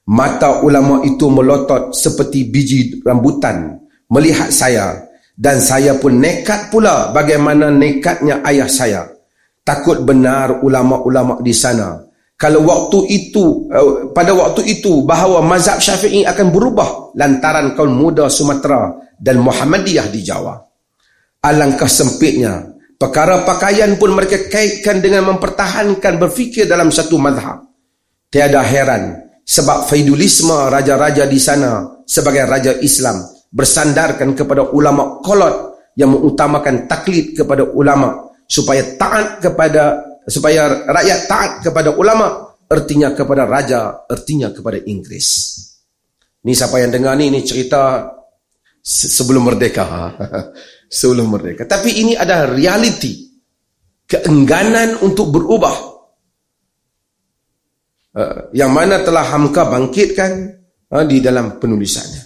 [0.05, 5.01] Mata ulama itu melotot seperti biji rambutan melihat saya.
[5.35, 9.01] Dan saya pun nekat pula bagaimana nekatnya ayah saya.
[9.65, 11.97] Takut benar ulama-ulama di sana.
[12.35, 18.29] Kalau waktu itu, eh, pada waktu itu bahawa mazhab syafi'i akan berubah lantaran kaum muda
[18.29, 20.53] Sumatera dan Muhammadiyah di Jawa.
[21.41, 22.74] Alangkah sempitnya.
[22.95, 27.67] Perkara pakaian pun mereka kaitkan dengan mempertahankan berfikir dalam satu madhab.
[28.31, 36.11] Tiada heran sebab faidulisme raja-raja di sana sebagai raja Islam bersandarkan kepada ulama kolot yang
[36.11, 44.07] mengutamakan taklid kepada ulama supaya taat kepada supaya rakyat taat kepada ulama ertinya kepada raja
[44.09, 45.55] ertinya kepada Inggris.
[46.45, 48.11] Ni siapa yang dengar ni ni cerita
[48.85, 49.85] sebelum merdeka.
[50.89, 51.65] sebelum merdeka.
[51.65, 53.25] Tapi ini adalah realiti.
[54.05, 55.75] Keengganan untuk berubah.
[58.15, 60.31] Uh, yang mana telah Hamka bangkitkan
[60.87, 62.23] uh, di dalam penulisannya.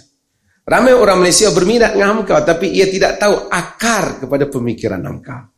[0.62, 5.50] Ramai orang Malaysia berminat dengan Hamka tapi ia tidak tahu akar kepada pemikiran Hamka.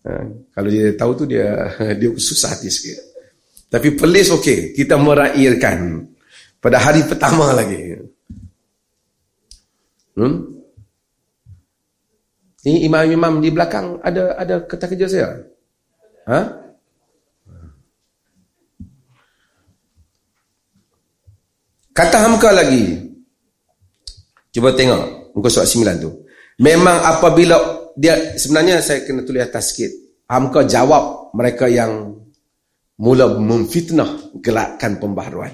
[0.00, 2.98] Uh, kalau dia tahu tu dia dia susah hati sikit.
[3.70, 6.08] Tapi pelis okey, kita meraihkan
[6.58, 8.00] pada hari pertama lagi.
[10.18, 10.59] Hmm?
[12.60, 15.28] Ini imam-imam di belakang ada ada kertas kerja saya.
[16.28, 16.40] Ha?
[21.96, 23.00] Kata Hamka lagi.
[24.52, 26.10] Cuba tengok muka surat 9 tu.
[26.60, 27.56] Memang apabila
[27.96, 29.92] dia sebenarnya saya kena tulis atas sikit.
[30.28, 32.12] Hamka jawab mereka yang
[33.00, 35.50] mula memfitnah gelakkan pembaharuan.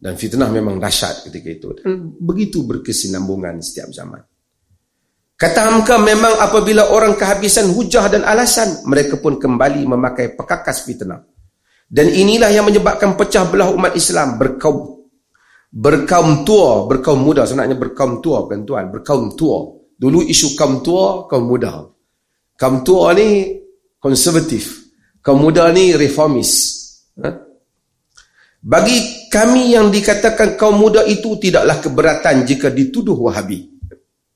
[0.00, 1.68] Dan fitnah memang dahsyat ketika itu.
[1.80, 4.20] Dan begitu berkesinambungan setiap zaman.
[5.40, 11.24] Kata Hamka memang apabila orang kehabisan hujah dan alasan, mereka pun kembali memakai pekakas fitnah.
[11.88, 15.00] Dan inilah yang menyebabkan pecah belah umat Islam berkaum
[15.72, 17.48] berkaum tua, berkaum muda.
[17.48, 19.58] Sebenarnya berkaum tua bukan tuan, berkaum tua.
[19.96, 21.88] Dulu isu kaum tua, kaum muda.
[22.60, 23.56] Kaum tua ni
[23.96, 24.92] konservatif.
[25.24, 26.52] Kaum muda ni reformis.
[27.16, 27.32] Ha?
[28.60, 33.79] Bagi kami yang dikatakan kaum muda itu tidaklah keberatan jika dituduh wahabi.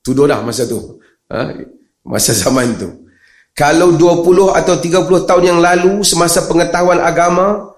[0.04, 1.00] Tuduh dah masa tu.
[1.32, 1.64] Ha?
[2.04, 3.08] Masa zaman tu.
[3.56, 7.72] Kalau 20 atau 30 tahun yang lalu semasa pengetahuan agama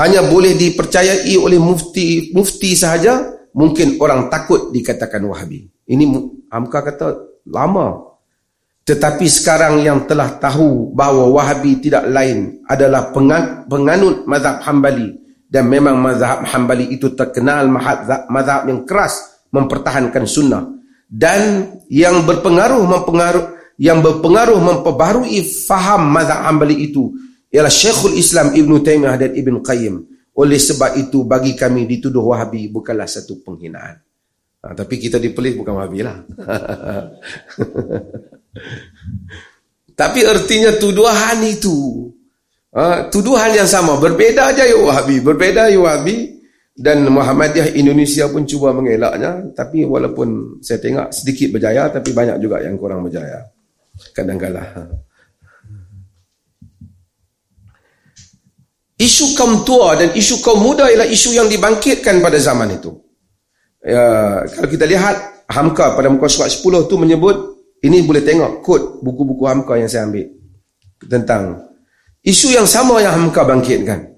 [0.00, 5.70] hanya boleh dipercayai oleh mufti mufti sahaja, mungkin orang takut dikatakan Wahabi.
[5.86, 6.04] Ini
[6.50, 7.06] Amka kata
[7.46, 8.08] lama.
[8.88, 15.12] Tetapi sekarang yang telah tahu bahawa Wahabi tidak lain adalah penganut mazhab Hambali
[15.44, 17.68] dan memang mazhab Hambali itu terkenal
[18.32, 20.77] mazhab yang keras mempertahankan sunnah
[21.08, 23.44] dan yang berpengaruh mempengaruh
[23.80, 27.16] yang berpengaruh memperbaharui faham mazhab Hambali itu
[27.48, 29.94] ialah Syekhul Islam Ibn Taimiyah dan Ibn Qayyim.
[30.38, 33.98] Oleh sebab itu bagi kami dituduh Wahabi bukanlah satu penghinaan.
[34.62, 36.22] Ha, tapi kita dipelih bukan Wahabi lah.
[39.98, 42.06] tapi artinya tuduhan itu
[42.74, 46.37] ha, tuduhan yang sama berbeza aja ya Wahabi, berbeza ya Wahabi
[46.78, 49.50] dan Muhammadiyah Indonesia pun cuba mengelaknya.
[49.50, 53.42] Tapi walaupun saya tengok sedikit berjaya tapi banyak juga yang kurang berjaya.
[54.14, 54.94] Kadang-kadang.
[58.98, 62.94] Isu kaum tua dan isu kaum muda ialah isu yang dibangkitkan pada zaman itu.
[63.82, 68.82] Ya, kalau kita lihat Hamka pada muka surat 10 tu menyebut ini boleh tengok kod
[69.02, 70.26] buku-buku Hamka yang saya ambil
[71.06, 71.62] tentang
[72.26, 74.14] isu yang sama yang Hamka bangkitkan.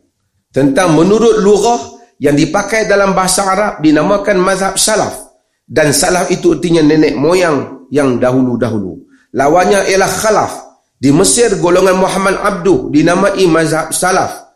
[0.48, 5.32] Tentang menurut lurah yang dipakai dalam bahasa Arab dinamakan mazhab salaf.
[5.64, 9.00] Dan salaf itu artinya nenek moyang yang dahulu-dahulu.
[9.32, 10.52] Lawannya ialah khalaf.
[11.00, 14.52] Di Mesir golongan Muhammad Abduh dinamai mazhab salaf.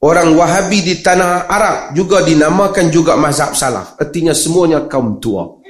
[0.00, 4.00] Orang wahabi di tanah Arab juga dinamakan juga mazhab salaf.
[4.00, 5.60] Artinya semuanya kaum tua.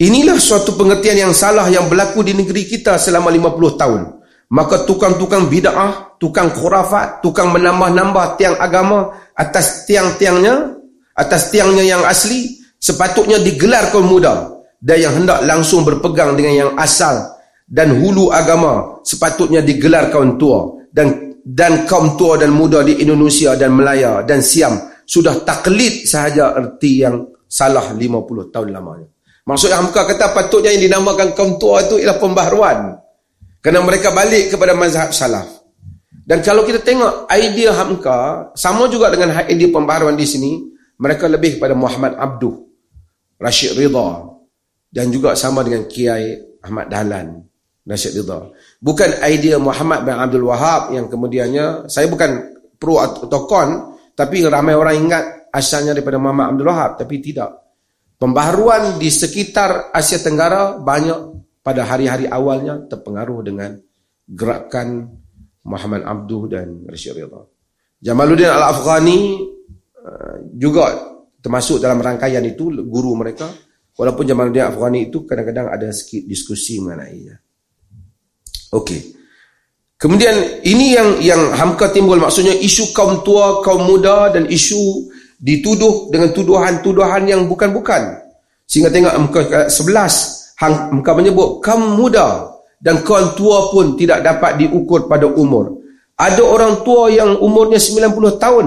[0.00, 4.15] Inilah suatu pengertian yang salah yang berlaku di negeri kita selama 50 tahun
[4.52, 10.78] maka tukang-tukang bid'ah, tukang khurafat, tukang menambah-nambah tiang agama atas tiang-tiangnya,
[11.18, 16.72] atas tiangnya yang asli, sepatutnya digelar kaum muda dan yang hendak langsung berpegang dengan yang
[16.78, 23.02] asal dan hulu agama sepatutnya digelar kaum tua dan dan kaum tua dan muda di
[23.02, 29.08] Indonesia dan Melaya dan Siam sudah taklid sahaja erti yang salah 50 tahun lamanya.
[29.46, 32.98] Maksudnya Hamka kata patutnya yang dinamakan kaum tua itu ialah pembaharuan.
[33.66, 35.66] Kerana mereka balik kepada mazhab salaf.
[36.22, 40.70] Dan kalau kita tengok idea Hamka, sama juga dengan idea pembaharuan di sini,
[41.02, 42.62] mereka lebih kepada Muhammad Abduh,
[43.42, 44.22] Rashid Ridha,
[44.86, 47.42] dan juga sama dengan Kiai Ahmad Dahlan,
[47.82, 48.54] Rashid Ridha.
[48.78, 54.78] Bukan idea Muhammad bin Abdul Wahab yang kemudiannya, saya bukan pro atau kon, tapi ramai
[54.78, 57.50] orang ingat asalnya daripada Muhammad Abdul Wahab, tapi tidak.
[58.14, 61.35] Pembaharuan di sekitar Asia Tenggara banyak
[61.66, 63.74] pada hari-hari awalnya terpengaruh dengan
[64.30, 65.18] gerakan
[65.66, 67.42] Muhammad Abduh dan Rashid Ridha.
[67.98, 69.18] Jamaluddin Al-Afghani
[69.98, 70.94] uh, juga
[71.42, 73.50] termasuk dalam rangkaian itu guru mereka
[73.98, 77.34] walaupun Jamaluddin Al-Afghani itu kadang-kadang ada sedikit diskusi mengenainya.
[78.70, 79.18] Okey.
[79.98, 85.10] Kemudian ini yang yang hamka timbul maksudnya isu kaum tua, kaum muda dan isu
[85.42, 88.22] dituduh dengan tuduhan-tuduhan yang bukan-bukan.
[88.70, 92.48] Sehingga tengok muka 11 Hang, engkau menyebut kaum muda
[92.80, 95.84] dan kaum tua pun tidak dapat diukur pada umur.
[96.16, 98.66] Ada orang tua yang umurnya 90 tahun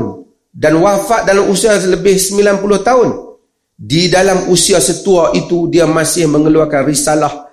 [0.53, 3.09] dan wafat dalam usia lebih 90 tahun.
[3.79, 7.49] Di dalam usia setua itu dia masih mengeluarkan risalah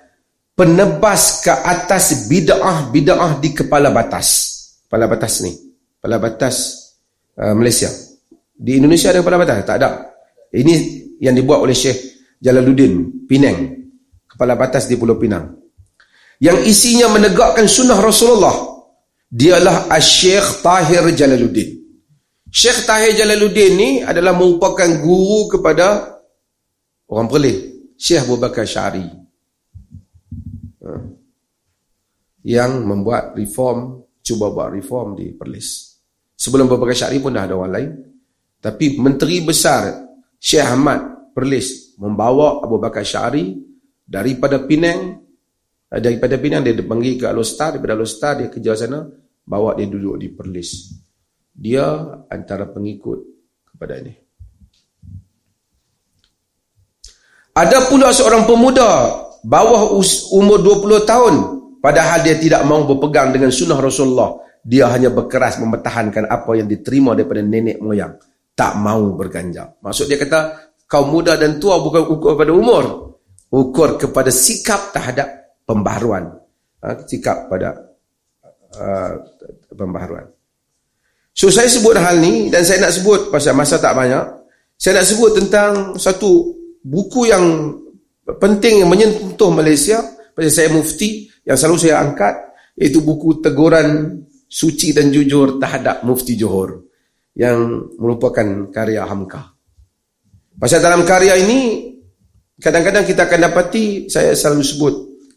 [0.53, 4.53] penebas ke atas bid'ah-bid'ah di kepala batas.
[4.85, 5.55] Kepala batas ni.
[5.97, 6.55] Kepala batas
[7.41, 7.89] uh, Malaysia.
[8.53, 9.65] Di Indonesia ada kepala batas?
[9.65, 9.89] Tak ada.
[10.53, 10.73] Ini
[11.25, 13.76] yang dibuat oleh Syekh Jalaluddin Penang
[14.37, 15.49] kepala batas di Pulau Pinang.
[16.37, 18.53] Yang isinya menegakkan sunnah Rasulullah
[19.25, 21.73] dialah Syekh Tahir Jalaluddin.
[22.53, 26.21] Syekh Tahir Jalaluddin ni adalah merupakan guru kepada
[27.09, 27.57] orang perlih
[27.97, 29.09] Syekh Abu Bakar Syari.
[30.85, 30.93] Ha.
[32.47, 35.99] yang membuat reform cuba buat reform di Perlis.
[36.37, 37.91] Sebelum Abu Bakar Syari pun dah ada orang lain.
[38.61, 40.05] Tapi Menteri Besar
[40.37, 43.66] Syekh Ahmad Perlis membawa Abu Bakar Syari
[44.07, 45.19] daripada Penang
[45.91, 49.03] eh, daripada Penang dia dipanggil ke Alostar daripada Alostar dia kerja sana
[49.43, 50.95] bawa dia duduk di Perlis.
[51.51, 51.83] Dia
[52.31, 53.19] antara pengikut
[53.67, 54.13] kepada ini.
[57.57, 58.89] Ada pula seorang pemuda
[59.41, 59.97] bawah
[60.37, 61.33] umur 20 tahun
[61.81, 64.39] padahal dia tidak mahu berpegang dengan sunnah Rasulullah.
[64.67, 68.13] Dia hanya berkeras mempertahankan apa yang diterima daripada nenek moyang.
[68.53, 70.39] Tak mahu berganjak maksud dia kata
[70.89, 73.06] kaum muda dan tua bukan ukur pada umur
[73.51, 76.35] ukur kepada sikap terhadap pembaharuan.
[76.83, 77.73] Ha, sikap pada
[78.75, 79.11] uh,
[79.73, 80.27] pembaharuan.
[81.37, 84.25] So saya sebut hal ni dan saya nak sebut pasal masa tak banyak
[84.77, 87.73] saya nak sebut tentang satu buku yang
[88.37, 90.01] penting yang menyentuh Malaysia
[90.33, 92.33] pasal saya mufti yang selalu saya angkat
[92.77, 94.17] iaitu buku teguran
[94.49, 96.89] suci dan jujur terhadap mufti Johor
[97.33, 99.53] yang merupakan karya Hamka
[100.61, 101.89] pasal dalam karya ini
[102.57, 104.93] Kadang-kadang kita akan dapati, saya selalu sebut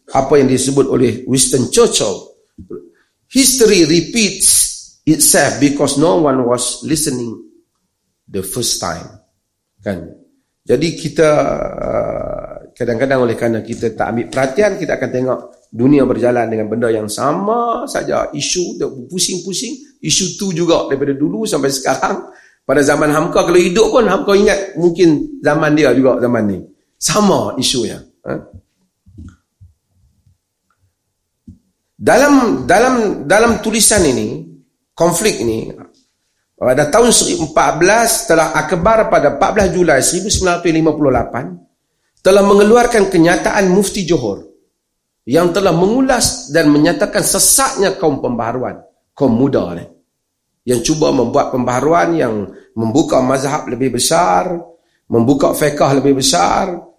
[0.09, 2.33] apa yang disebut oleh Winston Churchill.
[3.29, 4.49] History repeats
[5.05, 7.37] itself because no one was listening
[8.25, 9.05] the first time.
[9.85, 10.17] Kan?
[10.65, 11.29] Jadi kita
[11.77, 15.39] uh, kadang-kadang oleh kerana kita tak ambil perhatian, kita akan tengok
[15.71, 18.33] dunia berjalan dengan benda yang sama saja.
[18.33, 22.33] Isu pusing-pusing, isu tu juga daripada dulu sampai sekarang.
[22.61, 26.59] Pada zaman Hamka, kalau hidup pun Hamka ingat mungkin zaman dia juga zaman ni.
[27.01, 27.97] Sama isunya.
[27.97, 28.33] Ha?
[31.97, 34.45] Dalam dalam dalam tulisan ini,
[34.93, 35.73] konflik ini,
[36.53, 44.45] pada tahun 14 telah akbar pada 14 Julai 1958 telah mengeluarkan kenyataan Mufti Johor
[45.25, 48.77] yang telah mengulas dan menyatakan sesatnya kaum pembaharuan,
[49.17, 49.89] kaum muda ni.
[50.69, 52.45] Yang cuba membuat pembaharuan yang
[52.77, 54.53] membuka mazhab lebih besar,
[55.09, 56.90] membuka fiqah lebih besar,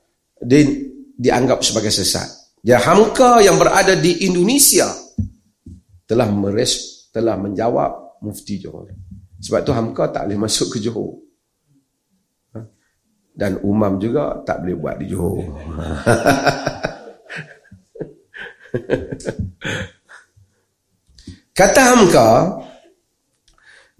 [0.42, 2.58] di, dianggap sebagai sesat.
[2.62, 4.86] Ya Hamka yang berada di Indonesia
[6.06, 8.90] telah meres, telah menjawab Mufti Johor.
[9.42, 11.18] Sebab tu Hamka tak boleh masuk ke Johor.
[12.54, 12.60] Ha?
[13.34, 15.42] Dan Umam juga tak boleh buat di Johor.
[21.52, 22.30] Kata Hamka,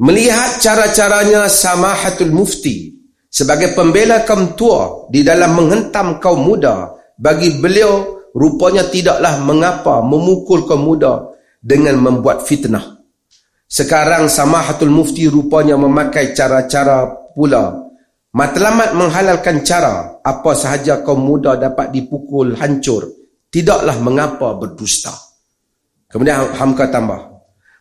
[0.01, 2.92] melihat cara-caranya Samahatul Mufti
[3.33, 10.69] sebagai pembela kaum tua di dalam menghentam kaum muda, bagi beliau rupanya tidaklah mengapa memukul
[10.69, 13.01] kaum muda dengan membuat fitnah.
[13.65, 17.89] Sekarang Samahatul Mufti rupanya memakai cara-cara pula.
[18.37, 23.09] Matlamat menghalalkan cara apa sahaja kaum muda dapat dipukul hancur.
[23.49, 25.13] Tidaklah mengapa berdusta.
[26.09, 27.33] Kemudian Hamka tambah.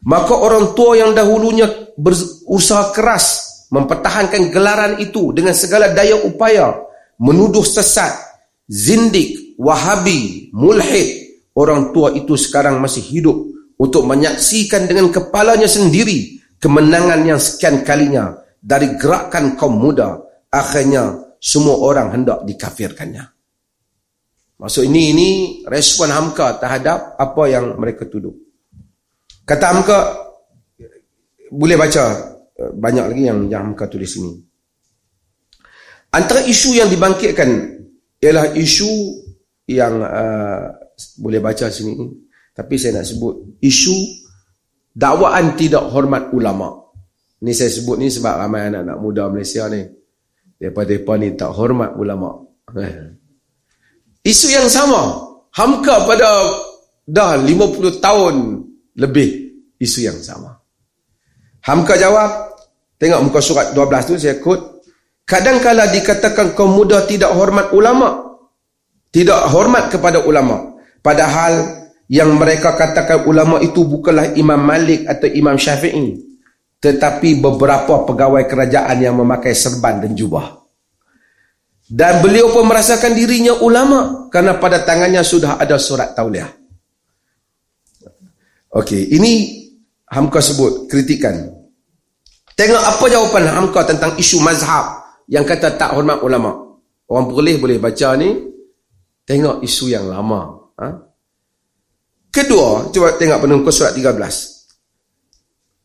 [0.07, 1.67] Maka orang tua yang dahulunya
[1.99, 6.75] berusaha keras mempertahankan gelaran itu dengan segala daya upaya
[7.17, 8.11] menuduh sesat,
[8.67, 11.23] zindik, wahabi, mulhid.
[11.51, 13.35] Orang tua itu sekarang masih hidup
[13.75, 20.15] untuk menyaksikan dengan kepalanya sendiri kemenangan yang sekian kalinya dari gerakan kaum muda.
[20.47, 23.23] Akhirnya semua orang hendak dikafirkannya.
[24.61, 25.29] Maksud ini ini
[25.65, 28.35] respon Hamka terhadap apa yang mereka tuduh.
[29.43, 29.99] Kata Hamka
[31.49, 34.31] boleh baca banyak lagi yang, yang Hamka tulis ini
[36.11, 37.49] antara isu yang dibangkitkan
[38.19, 38.91] ialah isu
[39.71, 40.67] yang uh,
[41.23, 41.95] boleh baca sini
[42.51, 44.21] tapi saya nak sebut isu
[44.91, 46.77] dakwaan tidak hormat ulama.
[47.41, 49.81] Ni saya sebut ni sebab ramai anak-anak muda Malaysia ni.
[50.61, 52.37] Depa-depa ni tak hormat ulama.
[52.77, 53.17] Eh.
[54.21, 55.17] Isu yang sama.
[55.57, 56.29] Hamka pada
[57.01, 58.35] dah 50 tahun
[58.93, 59.29] lebih
[59.81, 60.60] isu yang sama.
[61.61, 62.57] Hamka jawab,
[62.97, 64.81] tengok muka surat 12 tu saya kut.
[65.25, 68.37] Kadangkala dikatakan kaum muda tidak hormat ulama.
[69.11, 70.75] Tidak hormat kepada ulama.
[71.03, 71.81] Padahal
[72.11, 76.19] yang mereka katakan ulama itu bukanlah Imam Malik atau Imam Syafi'i
[76.81, 80.59] tetapi beberapa pegawai kerajaan yang memakai serban dan jubah
[81.87, 86.51] dan beliau pun merasakan dirinya ulama kerana pada tangannya sudah ada surat tauliah
[88.71, 89.60] Okey, ini
[90.11, 91.51] Hamka sebut kritikan
[92.59, 95.01] tengok apa jawapan Hamka tentang isu mazhab
[95.31, 96.51] yang kata tak hormat ulama
[97.07, 98.29] orang boleh boleh baca ni
[99.23, 101.11] tengok isu yang lama ha?
[102.31, 104.15] Kedua, cuba tengok penunggu surat 13.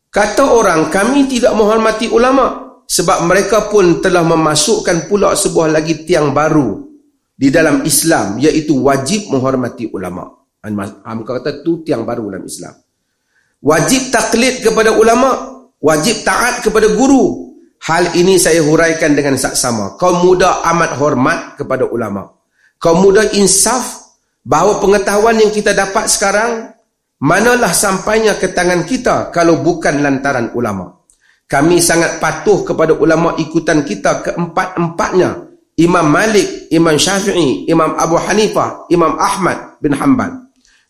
[0.07, 6.31] Kata orang, kami tidak menghormati ulama sebab mereka pun telah memasukkan pula sebuah lagi tiang
[6.31, 6.87] baru
[7.35, 10.23] di dalam Islam iaitu wajib menghormati ulama.
[11.03, 12.86] Hamka kata tu tiang baru dalam Islam.
[13.57, 15.33] Wajib taklid kepada ulama,
[15.81, 17.49] wajib taat kepada guru.
[17.77, 19.97] Hal ini saya huraikan dengan saksama.
[19.97, 22.25] Kaum muda amat hormat kepada ulama.
[22.77, 24.13] Kaum muda insaf
[24.45, 26.73] bahawa pengetahuan yang kita dapat sekarang
[27.21, 30.97] manalah sampainya ke tangan kita kalau bukan lantaran ulama.
[31.47, 35.47] Kami sangat patuh kepada ulama ikutan kita keempat-empatnya.
[35.77, 40.46] Imam Malik, Imam Syafi'i, Imam Abu Hanifah, Imam Ahmad bin Hanbal.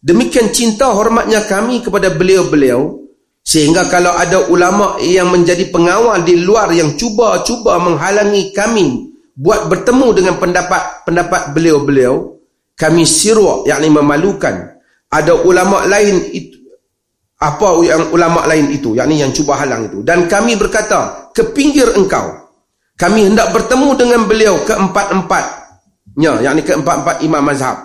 [0.08, 2.95] Demikian cinta hormatnya kami kepada beliau-beliau
[3.43, 10.08] sehingga kalau ada ulama yang menjadi pengawal di luar yang cuba-cuba menghalangi kami buat bertemu
[10.16, 12.39] dengan pendapat-pendapat beliau-beliau
[12.80, 14.80] kami sirwa yakni memalukan.
[15.12, 16.55] Ada ulama lain itu
[17.39, 20.08] apa yang ulama lain itu yakni yang cuba halang itu.
[20.08, 22.47] Dan kami berkata ke pinggir engkau.
[22.95, 27.76] Kami hendak bertemu dengan beliau keempat-empatnya yakni keempat-empat imam mazhab.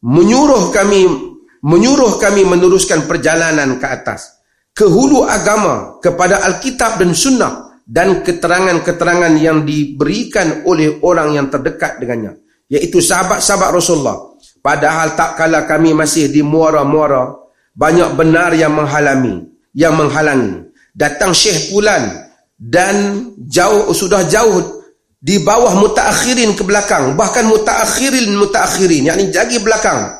[0.00, 1.29] Menyuruh kami
[1.64, 4.40] menyuruh kami meneruskan perjalanan ke atas
[4.70, 11.98] ke hulu agama kepada alkitab dan sunnah dan keterangan-keterangan yang diberikan oleh orang yang terdekat
[11.98, 12.38] dengannya
[12.70, 14.16] iaitu sahabat-sahabat Rasulullah.
[14.62, 17.34] Padahal tak kala kami masih di muara-muara,
[17.74, 19.42] banyak benar yang menghalangi,
[19.74, 20.70] yang menghalangi.
[20.94, 24.84] Datang Syekh Pulan dan jauh sudah jauh
[25.16, 30.19] di bawah mutaakhirin ke belakang, bahkan mutaakhirin mutaakhirin, yakni jagi belakang.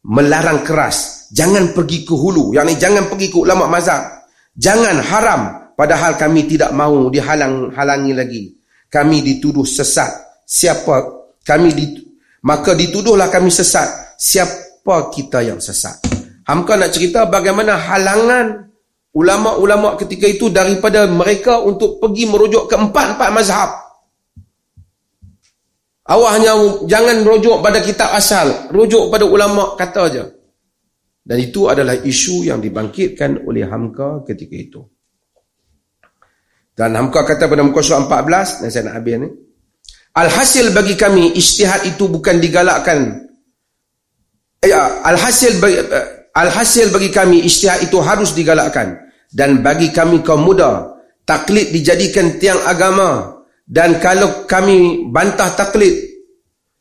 [0.00, 4.00] Melarang keras, jangan pergi ke hulu, yakni jangan pergi ke ulama mazhab.
[4.56, 5.40] Jangan haram,
[5.76, 8.42] padahal kami tidak mahu dihalang-halangi lagi.
[8.88, 10.10] Kami dituduh sesat.
[10.48, 11.04] Siapa
[11.44, 11.94] kami dit,
[12.42, 16.00] maka dituduhlah kami sesat siapa kita yang sesat
[16.48, 18.66] Hamka nak cerita bagaimana halangan
[19.14, 23.70] ulama-ulama ketika itu daripada mereka untuk pergi merujuk ke empat-empat mazhab.
[26.10, 26.52] Awak hanya
[26.90, 30.24] jangan rujuk pada kitab asal, rujuk pada ulama kata aja.
[31.22, 34.82] Dan itu adalah isu yang dibangkitkan oleh Hamka ketika itu.
[36.74, 39.28] Dan Hamka kata pada muka surat 14, dan saya nak habis ni.
[40.10, 43.30] Alhasil bagi kami, istihad itu bukan digalakkan.
[44.66, 45.78] Ya, alhasil bagi,
[46.34, 48.98] alhasil bagi kami, istihad itu harus digalakkan.
[49.30, 53.39] Dan bagi kami kaum muda, taklid dijadikan tiang agama.
[53.70, 55.94] Dan kalau kami bantah taklid,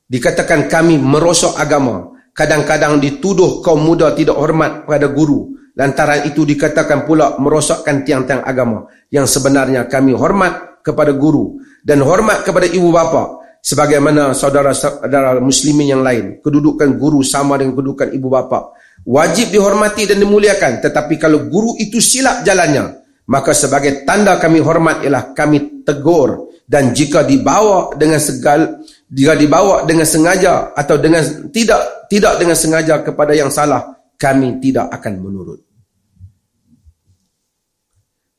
[0.09, 2.17] dikatakan kami merosok agama.
[2.33, 5.53] Kadang-kadang dituduh kaum muda tidak hormat pada guru.
[5.77, 8.89] Lantaran itu dikatakan pula merosakkan tiang-tiang agama.
[9.13, 11.61] Yang sebenarnya kami hormat kepada guru.
[11.85, 13.37] Dan hormat kepada ibu bapa.
[13.61, 16.41] Sebagaimana saudara-saudara muslimin yang lain.
[16.41, 18.73] Kedudukan guru sama dengan kedudukan ibu bapa.
[19.05, 20.81] Wajib dihormati dan dimuliakan.
[20.81, 23.05] Tetapi kalau guru itu silap jalannya.
[23.29, 29.89] Maka sebagai tanda kami hormat ialah kami tegur dan jika dibawa dengan segal jika dibawa
[29.89, 35.59] dengan sengaja atau dengan tidak tidak dengan sengaja kepada yang salah kami tidak akan menurut.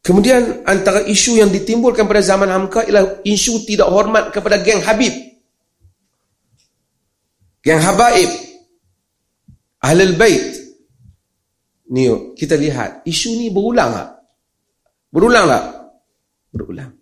[0.01, 5.13] Kemudian antara isu yang ditimbulkan pada zaman Hamka ialah isu tidak hormat kepada geng Habib.
[7.61, 8.31] Geng Habaib
[9.83, 10.55] Ahlul Bait.
[11.91, 12.07] Ni
[12.39, 14.09] kita lihat isu ni berulang tak?
[15.11, 15.65] Berulang tak?
[16.55, 17.00] Berulang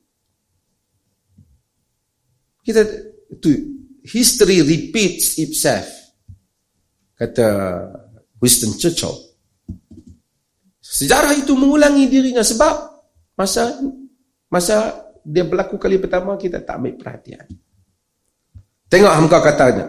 [2.68, 2.84] kita
[3.32, 5.88] itu history repeats itself.
[7.16, 7.48] Kata
[8.36, 9.16] Winston Churchill.
[10.84, 12.76] Sejarah itu mengulangi dirinya sebab
[13.40, 13.72] masa
[14.52, 17.48] masa dia berlaku kali pertama kita tak ambil perhatian.
[18.92, 19.86] Tengok Hamka katanya.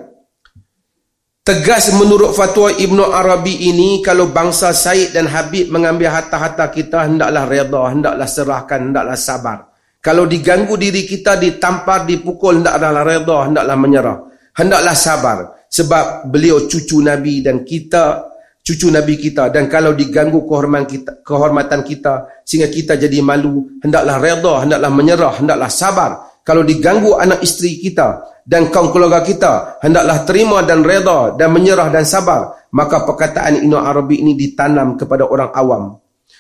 [1.44, 7.50] Tegas menurut fatwa Ibnu Arabi ini kalau bangsa Said dan Habib mengambil harta-harta kita hendaklah
[7.50, 9.69] redha hendaklah serahkan hendaklah sabar
[10.00, 14.18] kalau diganggu diri kita, ditampar, dipukul, hendaklah reda, hendaklah menyerah.
[14.56, 15.38] Hendaklah sabar.
[15.68, 18.24] Sebab beliau cucu Nabi dan kita,
[18.64, 19.52] cucu Nabi kita.
[19.52, 25.34] Dan kalau diganggu kehormatan kita, kehormatan kita sehingga kita jadi malu, hendaklah reda, hendaklah menyerah,
[25.44, 26.12] hendaklah sabar.
[26.48, 31.92] Kalau diganggu anak isteri kita dan kaum keluarga kita, hendaklah terima dan reda dan menyerah
[31.92, 32.56] dan sabar.
[32.72, 35.84] Maka perkataan Ibn Arabi ini ditanam kepada orang awam.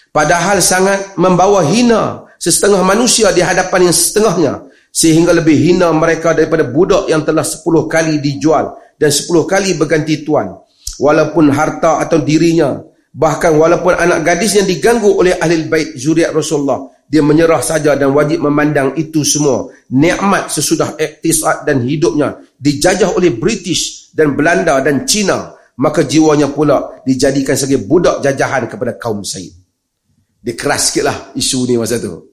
[0.10, 4.54] Padahal sangat membawa hina sesetengah manusia di hadapan yang setengahnya
[4.90, 10.26] sehingga lebih hina mereka daripada budak yang telah sepuluh kali dijual dan sepuluh kali berganti
[10.26, 10.56] tuan.
[11.00, 12.76] Walaupun harta atau dirinya
[13.16, 18.14] bahkan walaupun anak gadis yang diganggu oleh ahli bait zuriat Rasulullah dia menyerah saja dan
[18.14, 19.72] wajib memandang itu semua.
[19.90, 27.00] Nikmat sesudah iktisad dan hidupnya dijajah oleh British dan Belanda dan Cina maka jiwanya pula
[27.08, 29.56] dijadikan sebagai budak jajahan kepada kaum Said.
[30.40, 32.29] Dia keras sikit lah isu ni masa tu.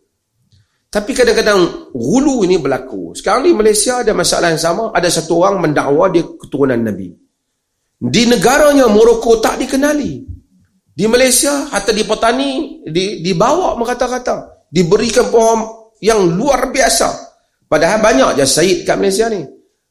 [0.86, 3.12] Tapi kadang-kadang gulu ini berlaku.
[3.12, 4.84] Sekarang di Malaysia ada masalah yang sama.
[4.94, 7.12] Ada satu orang mendakwa dia keturunan Nabi.
[7.96, 10.24] Di negaranya Morocco tak dikenali.
[10.96, 14.68] Di Malaysia, hatta di petani, di, dibawa kata-kata.
[14.72, 17.08] Diberikan pohon yang luar biasa.
[17.68, 19.44] Padahal banyak je Syed kat Malaysia ni.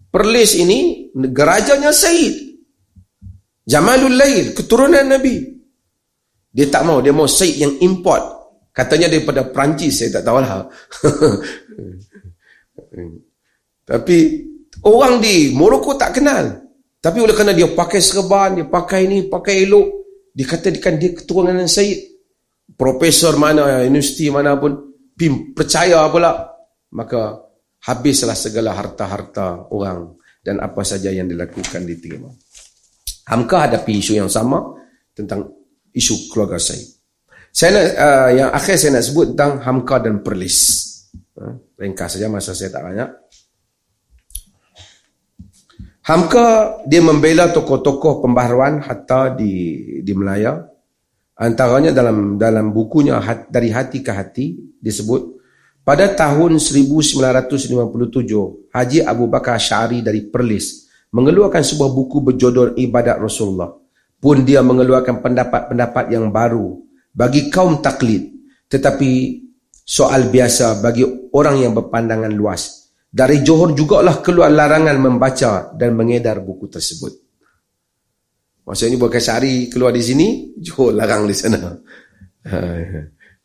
[0.10, 2.58] Perlis ini, gerajanya Syed.
[3.66, 5.38] Jamalul Lail, keturunan Nabi.
[6.50, 8.35] Dia tak mau, dia mau Syed yang import.
[8.76, 10.68] Katanya daripada Perancis, saya tak tahu lah.
[13.96, 14.18] Tapi
[14.84, 16.60] orang di Morocco tak kenal.
[17.00, 19.88] Tapi oleh kerana dia pakai serban, dia pakai ni, pakai elok,
[20.36, 22.20] dikatakan dia keturunan Syed.
[22.76, 24.76] Profesor mana, universiti mana pun,
[25.56, 26.34] percaya pula.
[26.92, 27.46] Maka
[27.88, 32.28] habislah segala harta-harta orang dan apa saja yang dilakukan diterima.
[33.32, 34.62] Hamka hadapi isu yang sama
[35.16, 35.46] tentang
[35.94, 36.95] isu keluarga saya.
[37.56, 40.60] Saya nak, uh, yang akhir saya nak sebut tentang Hamka dan Perlis.
[41.40, 43.10] Uh, ringkas saja masa saya tak banyak.
[46.04, 46.48] Hamka
[46.84, 49.72] dia membela tokoh-tokoh pembaharuan hatta di
[50.04, 50.68] di Melaya.
[51.40, 55.36] Antaranya dalam dalam bukunya hat, dari hati ke hati disebut
[55.84, 63.76] pada tahun 1957 Haji Abu Bakar Syari dari Perlis mengeluarkan sebuah buku berjudul Ibadat Rasulullah
[64.16, 66.85] pun dia mengeluarkan pendapat-pendapat yang baru
[67.16, 68.36] bagi kaum taklid
[68.68, 69.40] tetapi
[69.86, 72.92] soal biasa bagi orang yang berpandangan luas.
[73.16, 77.14] Dari Johor jugalah keluar larangan membaca dan mengedar buku tersebut.
[78.68, 80.28] Maksudnya bukan sehari keluar di sini
[80.60, 81.72] Johor larang di sana.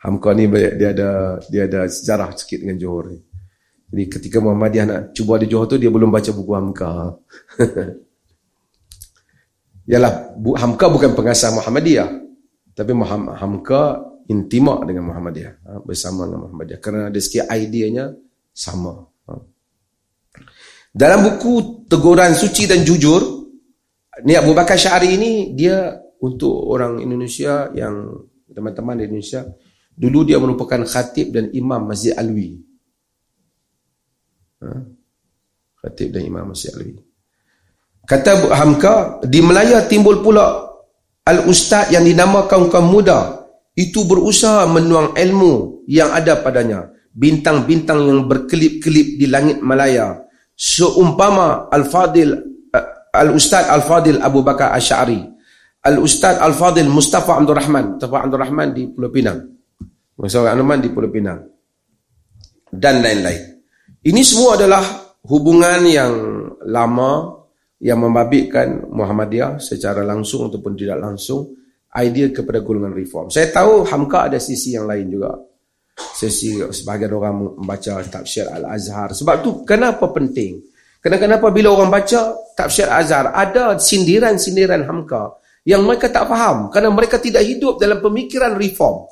[0.03, 3.21] Hamka ni dia ada dia ada sejarah sikit dengan Johor ni.
[3.91, 6.91] Jadi ketika Muhammadiyah nak cuba di Johor tu dia belum baca buku Hamka.
[9.93, 12.30] Yalah Hamka bukan pengasas Muhammadiyah
[12.75, 12.93] tapi
[13.37, 18.15] Hamka intimak dengan Muhammadiyah ha, bersama dengan Muhammadiyah kerana dari segi ideanya
[18.55, 18.95] sama
[19.27, 19.35] ha.
[20.95, 23.43] dalam buku teguran suci dan jujur
[24.23, 28.07] ni Abu Bakar Syari ini dia untuk orang Indonesia yang
[28.47, 29.43] teman-teman di Indonesia
[29.91, 32.55] dulu dia merupakan khatib dan imam Masjid Alwi
[34.63, 34.79] ha.
[35.83, 37.03] khatib dan imam Masjid Alwi
[38.07, 40.70] kata Hamka di Melaya timbul pula
[41.31, 43.47] Al-Ustaz yang dinamakan kaum muda
[43.79, 46.91] itu berusaha menuang ilmu yang ada padanya.
[47.15, 50.27] Bintang-bintang yang berkelip-kelip di langit Malaya.
[50.59, 52.31] Seumpama Al-Fadil
[52.75, 55.31] eh, Al-Ustaz Al-Fadil Abu Bakar Asy'ari
[55.81, 57.97] Al-Ustaz Al-Fadil Mustafa Abdul Rahman.
[57.97, 59.39] Mustafa Abdul Rahman di Pulau Pinang.
[60.19, 61.41] Mustafa Abdul Rahman di Pulau Pinang.
[62.69, 63.43] Dan lain-lain.
[64.05, 64.85] Ini semua adalah
[65.25, 66.13] hubungan yang
[66.69, 67.40] lama
[67.81, 71.57] yang membabitkan Muhammadiyah secara langsung ataupun tidak langsung
[71.97, 73.33] idea kepada golongan reform.
[73.33, 75.33] Saya tahu Hamka ada sisi yang lain juga.
[75.97, 79.17] Sisi sebahagian orang membaca tafsir Al-Azhar.
[79.17, 80.61] Sebab tu kenapa penting?
[81.01, 86.93] Kenapa kenapa bila orang baca tafsir Al-Azhar ada sindiran-sindiran Hamka yang mereka tak faham kerana
[86.93, 89.09] mereka tidak hidup dalam pemikiran reform.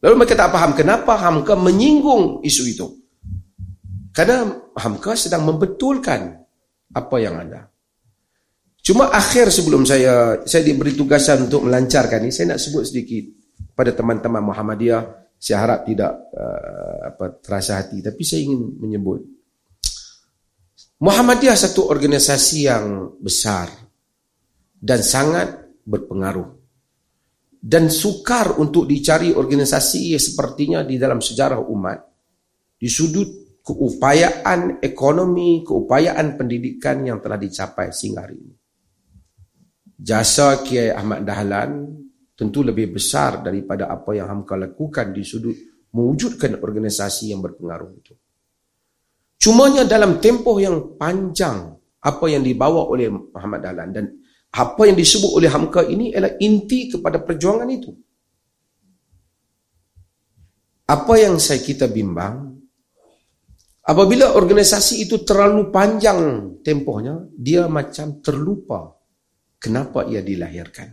[0.00, 2.86] Lalu mereka tak faham kenapa Hamka menyinggung isu itu.
[4.16, 4.48] Kerana
[4.80, 6.45] Hamka sedang membetulkan
[6.96, 7.68] apa yang ada.
[8.80, 13.24] Cuma akhir sebelum saya saya diberi tugasan untuk melancarkan ini, saya nak sebut sedikit
[13.76, 15.28] pada teman-teman Muhammadiyah.
[15.36, 19.20] Saya harap tidak uh, apa terasa hati, tapi saya ingin menyebut
[20.96, 23.68] Muhammadiyah satu organisasi yang besar
[24.80, 26.56] dan sangat berpengaruh
[27.60, 31.98] dan sukar untuk dicari organisasi sepertinya di dalam sejarah umat
[32.80, 33.28] di sudut
[33.66, 38.54] keupayaan ekonomi, keupayaan pendidikan yang telah dicapai sehingga hari ini.
[39.98, 41.82] Jasa Kiai Ahmad Dahlan
[42.38, 45.56] tentu lebih besar daripada apa yang Hamka lakukan di sudut
[45.90, 48.14] mewujudkan organisasi yang berpengaruh itu.
[49.40, 51.74] Cumanya dalam tempoh yang panjang
[52.06, 54.04] apa yang dibawa oleh Muhammad Dahlan dan
[54.54, 57.90] apa yang disebut oleh Hamka ini adalah inti kepada perjuangan itu.
[60.86, 62.55] Apa yang saya kita bimbang
[63.86, 66.18] Apabila organisasi itu terlalu panjang
[66.66, 68.98] tempohnya, dia macam terlupa
[69.62, 70.90] kenapa ia dilahirkan.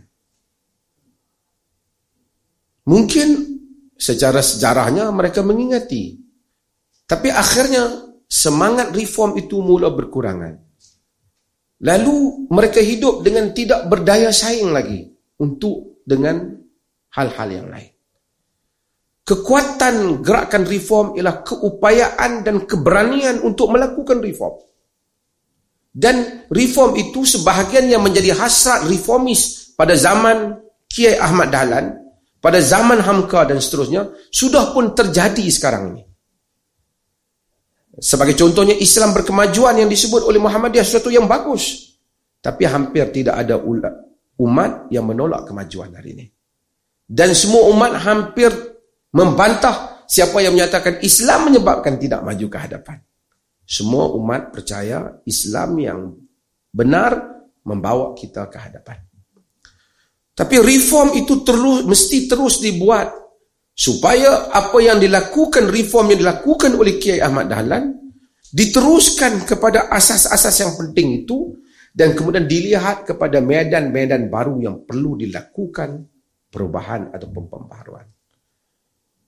[2.86, 3.28] Mungkin
[3.98, 6.22] secara sejarahnya mereka mengingati.
[7.04, 10.54] Tapi akhirnya semangat reform itu mula berkurangan.
[11.84, 15.04] Lalu mereka hidup dengan tidak berdaya saing lagi
[15.42, 16.62] untuk dengan
[17.10, 17.93] hal-hal yang lain.
[19.24, 24.60] Kekuatan gerakan reform ialah keupayaan dan keberanian untuk melakukan reform.
[25.88, 30.60] Dan reform itu sebahagian yang menjadi hasrat reformis pada zaman
[30.90, 31.96] Kiai Ahmad Dahlan,
[32.36, 36.04] pada zaman Hamka dan seterusnya, sudah pun terjadi sekarang ini.
[37.94, 41.96] Sebagai contohnya Islam berkemajuan yang disebut oleh Muhammadiyah sesuatu yang bagus.
[42.42, 43.56] Tapi hampir tidak ada
[44.36, 46.26] umat yang menolak kemajuan hari ini.
[47.06, 48.50] Dan semua umat hampir
[49.14, 52.98] membantah siapa yang menyatakan Islam menyebabkan tidak maju ke hadapan.
[53.64, 56.00] Semua umat percaya Islam yang
[56.74, 57.16] benar
[57.64, 59.00] membawa kita ke hadapan.
[60.34, 63.08] Tapi reform itu terus mesti terus dibuat
[63.70, 67.94] supaya apa yang dilakukan reform yang dilakukan oleh Kiai Ahmad Dahlan
[68.50, 71.54] diteruskan kepada asas-asas yang penting itu
[71.94, 76.02] dan kemudian dilihat kepada medan-medan baru yang perlu dilakukan
[76.50, 78.13] perubahan atau pembaharuan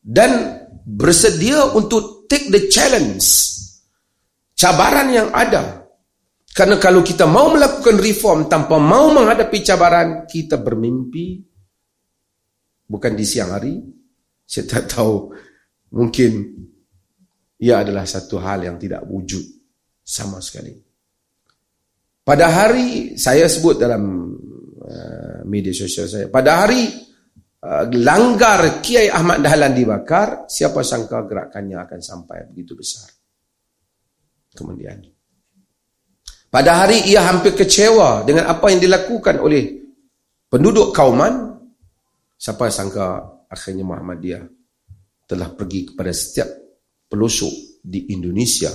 [0.07, 3.27] dan bersedia untuk take the challenge
[4.55, 5.83] cabaran yang ada.
[6.57, 11.43] Karena kalau kita mau melakukan reform tanpa mau menghadapi cabaran kita bermimpi
[12.87, 13.77] bukan di siang hari
[14.47, 15.35] saya tak tahu
[15.93, 16.55] mungkin
[17.61, 19.43] ia adalah satu hal yang tidak wujud
[20.01, 20.73] sama sekali.
[22.25, 24.33] Pada hari saya sebut dalam
[24.81, 26.89] uh, media sosial saya pada hari
[27.57, 33.09] Uh, langgar Kiai Ahmad Dahlan dibakar, siapa sangka gerakannya akan sampai begitu besar.
[34.53, 35.03] Kemudian.
[36.47, 39.83] Pada hari ia hampir kecewa dengan apa yang dilakukan oleh
[40.49, 41.59] penduduk kauman,
[42.39, 44.45] siapa sangka akhirnya Muhammadiyah
[45.27, 46.49] telah pergi kepada setiap
[47.11, 48.71] pelosok di Indonesia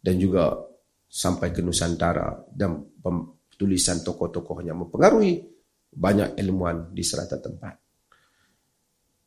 [0.00, 0.54] dan juga
[1.10, 2.78] sampai ke Nusantara dan
[3.54, 5.34] tulisan tokoh-tokohnya mempengaruhi
[5.94, 7.83] banyak ilmuwan di serata tempat.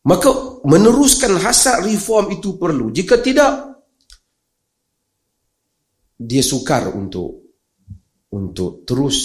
[0.08, 2.96] Maka meneruskan hasrat reform itu perlu.
[2.96, 3.84] Jika tidak,
[6.16, 7.44] dia sukar untuk
[8.32, 9.18] untuk terus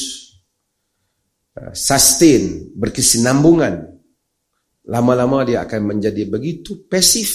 [1.54, 3.94] uh, sustain berkesinambungan
[4.90, 7.30] lama-lama dia akan menjadi begitu pasif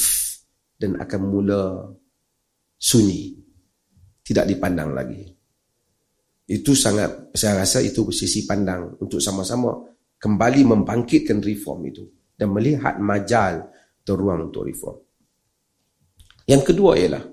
[0.75, 1.87] dan akan mula
[2.75, 3.31] sunyi.
[4.27, 5.23] Tidak dipandang lagi.
[6.51, 9.71] Itu sangat, saya rasa itu sisi pandang untuk sama-sama
[10.19, 15.01] kembali membangkitkan reform itu dan melihat majal atau ruang untuk reform.
[16.47, 17.23] Yang kedua ialah,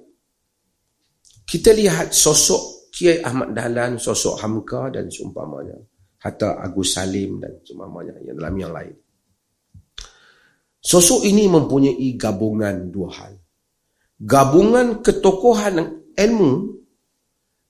[1.44, 5.78] kita lihat sosok Kiai Ahmad Dahlan, sosok Hamka dan seumpamanya.
[6.24, 8.96] Hatta Agus Salim dan seumpamanya yang dalam yang lain.
[10.80, 13.44] Sosok ini mempunyai gabungan dua hal
[14.20, 16.52] gabungan ketokohan ilmu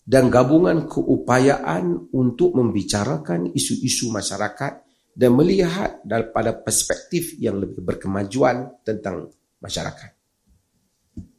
[0.05, 4.84] dan gabungan keupayaan untuk membicarakan isu-isu masyarakat
[5.15, 9.31] dan melihat daripada perspektif yang lebih berkemajuan tentang
[9.63, 10.11] masyarakat.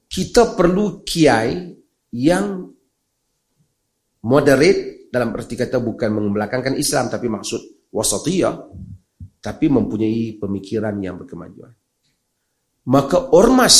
[0.07, 1.76] Kita perlu kiai
[2.15, 2.71] yang
[4.26, 8.55] moderate dalam erti kata bukan membelakangkan Islam tapi maksud wasatiyah
[9.43, 11.69] tapi mempunyai pemikiran yang berkemajuan.
[12.89, 13.78] Maka ormas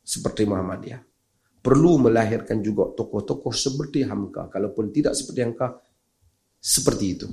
[0.00, 1.02] seperti Muhammadiyah.
[1.64, 4.52] Perlu melahirkan juga tokoh-tokoh seperti Hamka.
[4.52, 5.80] Kalaupun tidak seperti Hamka,
[6.60, 7.28] seperti itu.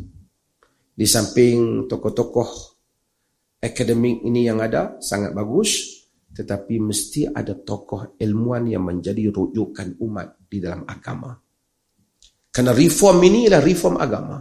[0.92, 2.50] Di samping tokoh-tokoh
[3.62, 6.02] akademik ini yang ada, sangat bagus.
[6.32, 11.36] Tetapi mesti ada tokoh ilmuwan yang menjadi rujukan umat di dalam agama.
[12.52, 14.38] Karena reform ini adalah reform agama.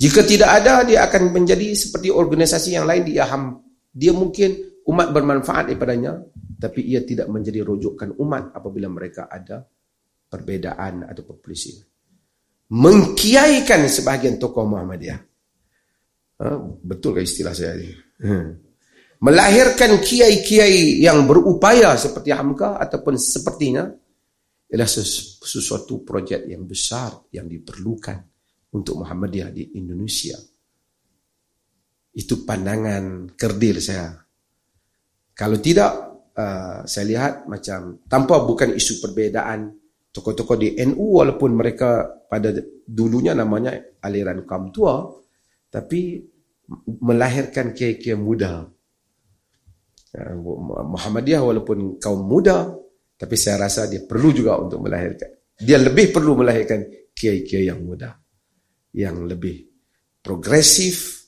[0.00, 3.02] Jika tidak ada, dia akan menjadi seperti organisasi yang lain.
[3.02, 3.26] Dia,
[3.90, 4.50] dia mungkin
[4.86, 6.22] umat bermanfaat daripadanya
[6.60, 9.64] tapi ia tidak menjadi rujukan umat apabila mereka ada
[10.28, 11.88] perbedaan atau perpelisihan.
[12.70, 15.20] Mengkiaikan sebahagian tokoh Muhammadiyah.
[16.40, 16.46] Ha,
[16.86, 17.90] betul ke istilah saya ini?
[18.22, 18.48] Hmm.
[19.20, 23.84] Melahirkan kiai-kiai yang berupaya seperti Hamka ataupun sepertinya
[24.70, 28.16] ialah sesuatu projek yang besar yang diperlukan
[28.72, 30.38] untuk Muhammadiyah di Indonesia.
[32.14, 34.14] Itu pandangan kerdil saya.
[35.34, 39.66] Kalau tidak, Uh, saya lihat macam tanpa bukan isu perbezaan
[40.10, 42.50] tokoh-tokoh di NU walaupun mereka pada
[42.86, 45.06] dulunya namanya aliran kaum tua
[45.70, 46.18] tapi
[47.02, 48.66] melahirkan kiai-kiai muda.
[50.10, 50.34] Uh,
[50.90, 52.74] Muhammadiyah walaupun kaum muda
[53.14, 55.30] tapi saya rasa dia perlu juga untuk melahirkan.
[55.54, 58.16] Dia lebih perlu melahirkan kiai-kiai yang muda
[58.90, 59.70] yang lebih
[60.18, 61.26] progresif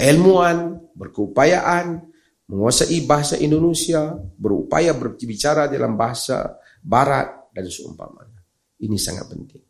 [0.00, 2.14] ilmuwan berkeupayaan
[2.44, 8.42] menguasai bahasa Indonesia, berupaya berbicara dalam bahasa barat dan seumpamanya.
[8.82, 9.62] Ini sangat penting.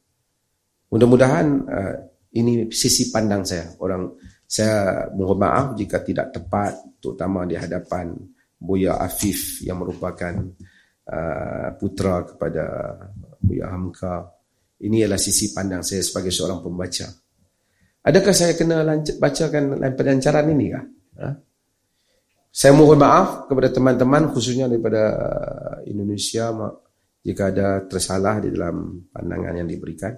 [0.89, 1.97] Mudah-mudahan uh,
[2.35, 3.77] ini sisi pandang saya.
[3.79, 4.17] Orang
[4.49, 8.17] saya mohon maaf jika tidak tepat terutama di hadapan
[8.57, 10.33] Buya Afif yang merupakan
[11.11, 12.65] uh, putra kepada
[13.39, 14.33] Buya Hamka.
[14.81, 17.07] Ini adalah sisi pandang saya sebagai seorang pembaca.
[18.05, 18.85] Adakah saya kena
[19.17, 20.85] bacakan pelancaran ini kah?
[21.25, 21.29] Ha?
[22.55, 25.03] Saya mohon maaf kepada teman-teman khususnya daripada
[25.89, 26.55] Indonesia
[27.25, 30.13] jika ada tersalah di dalam pandangan yang diberikan.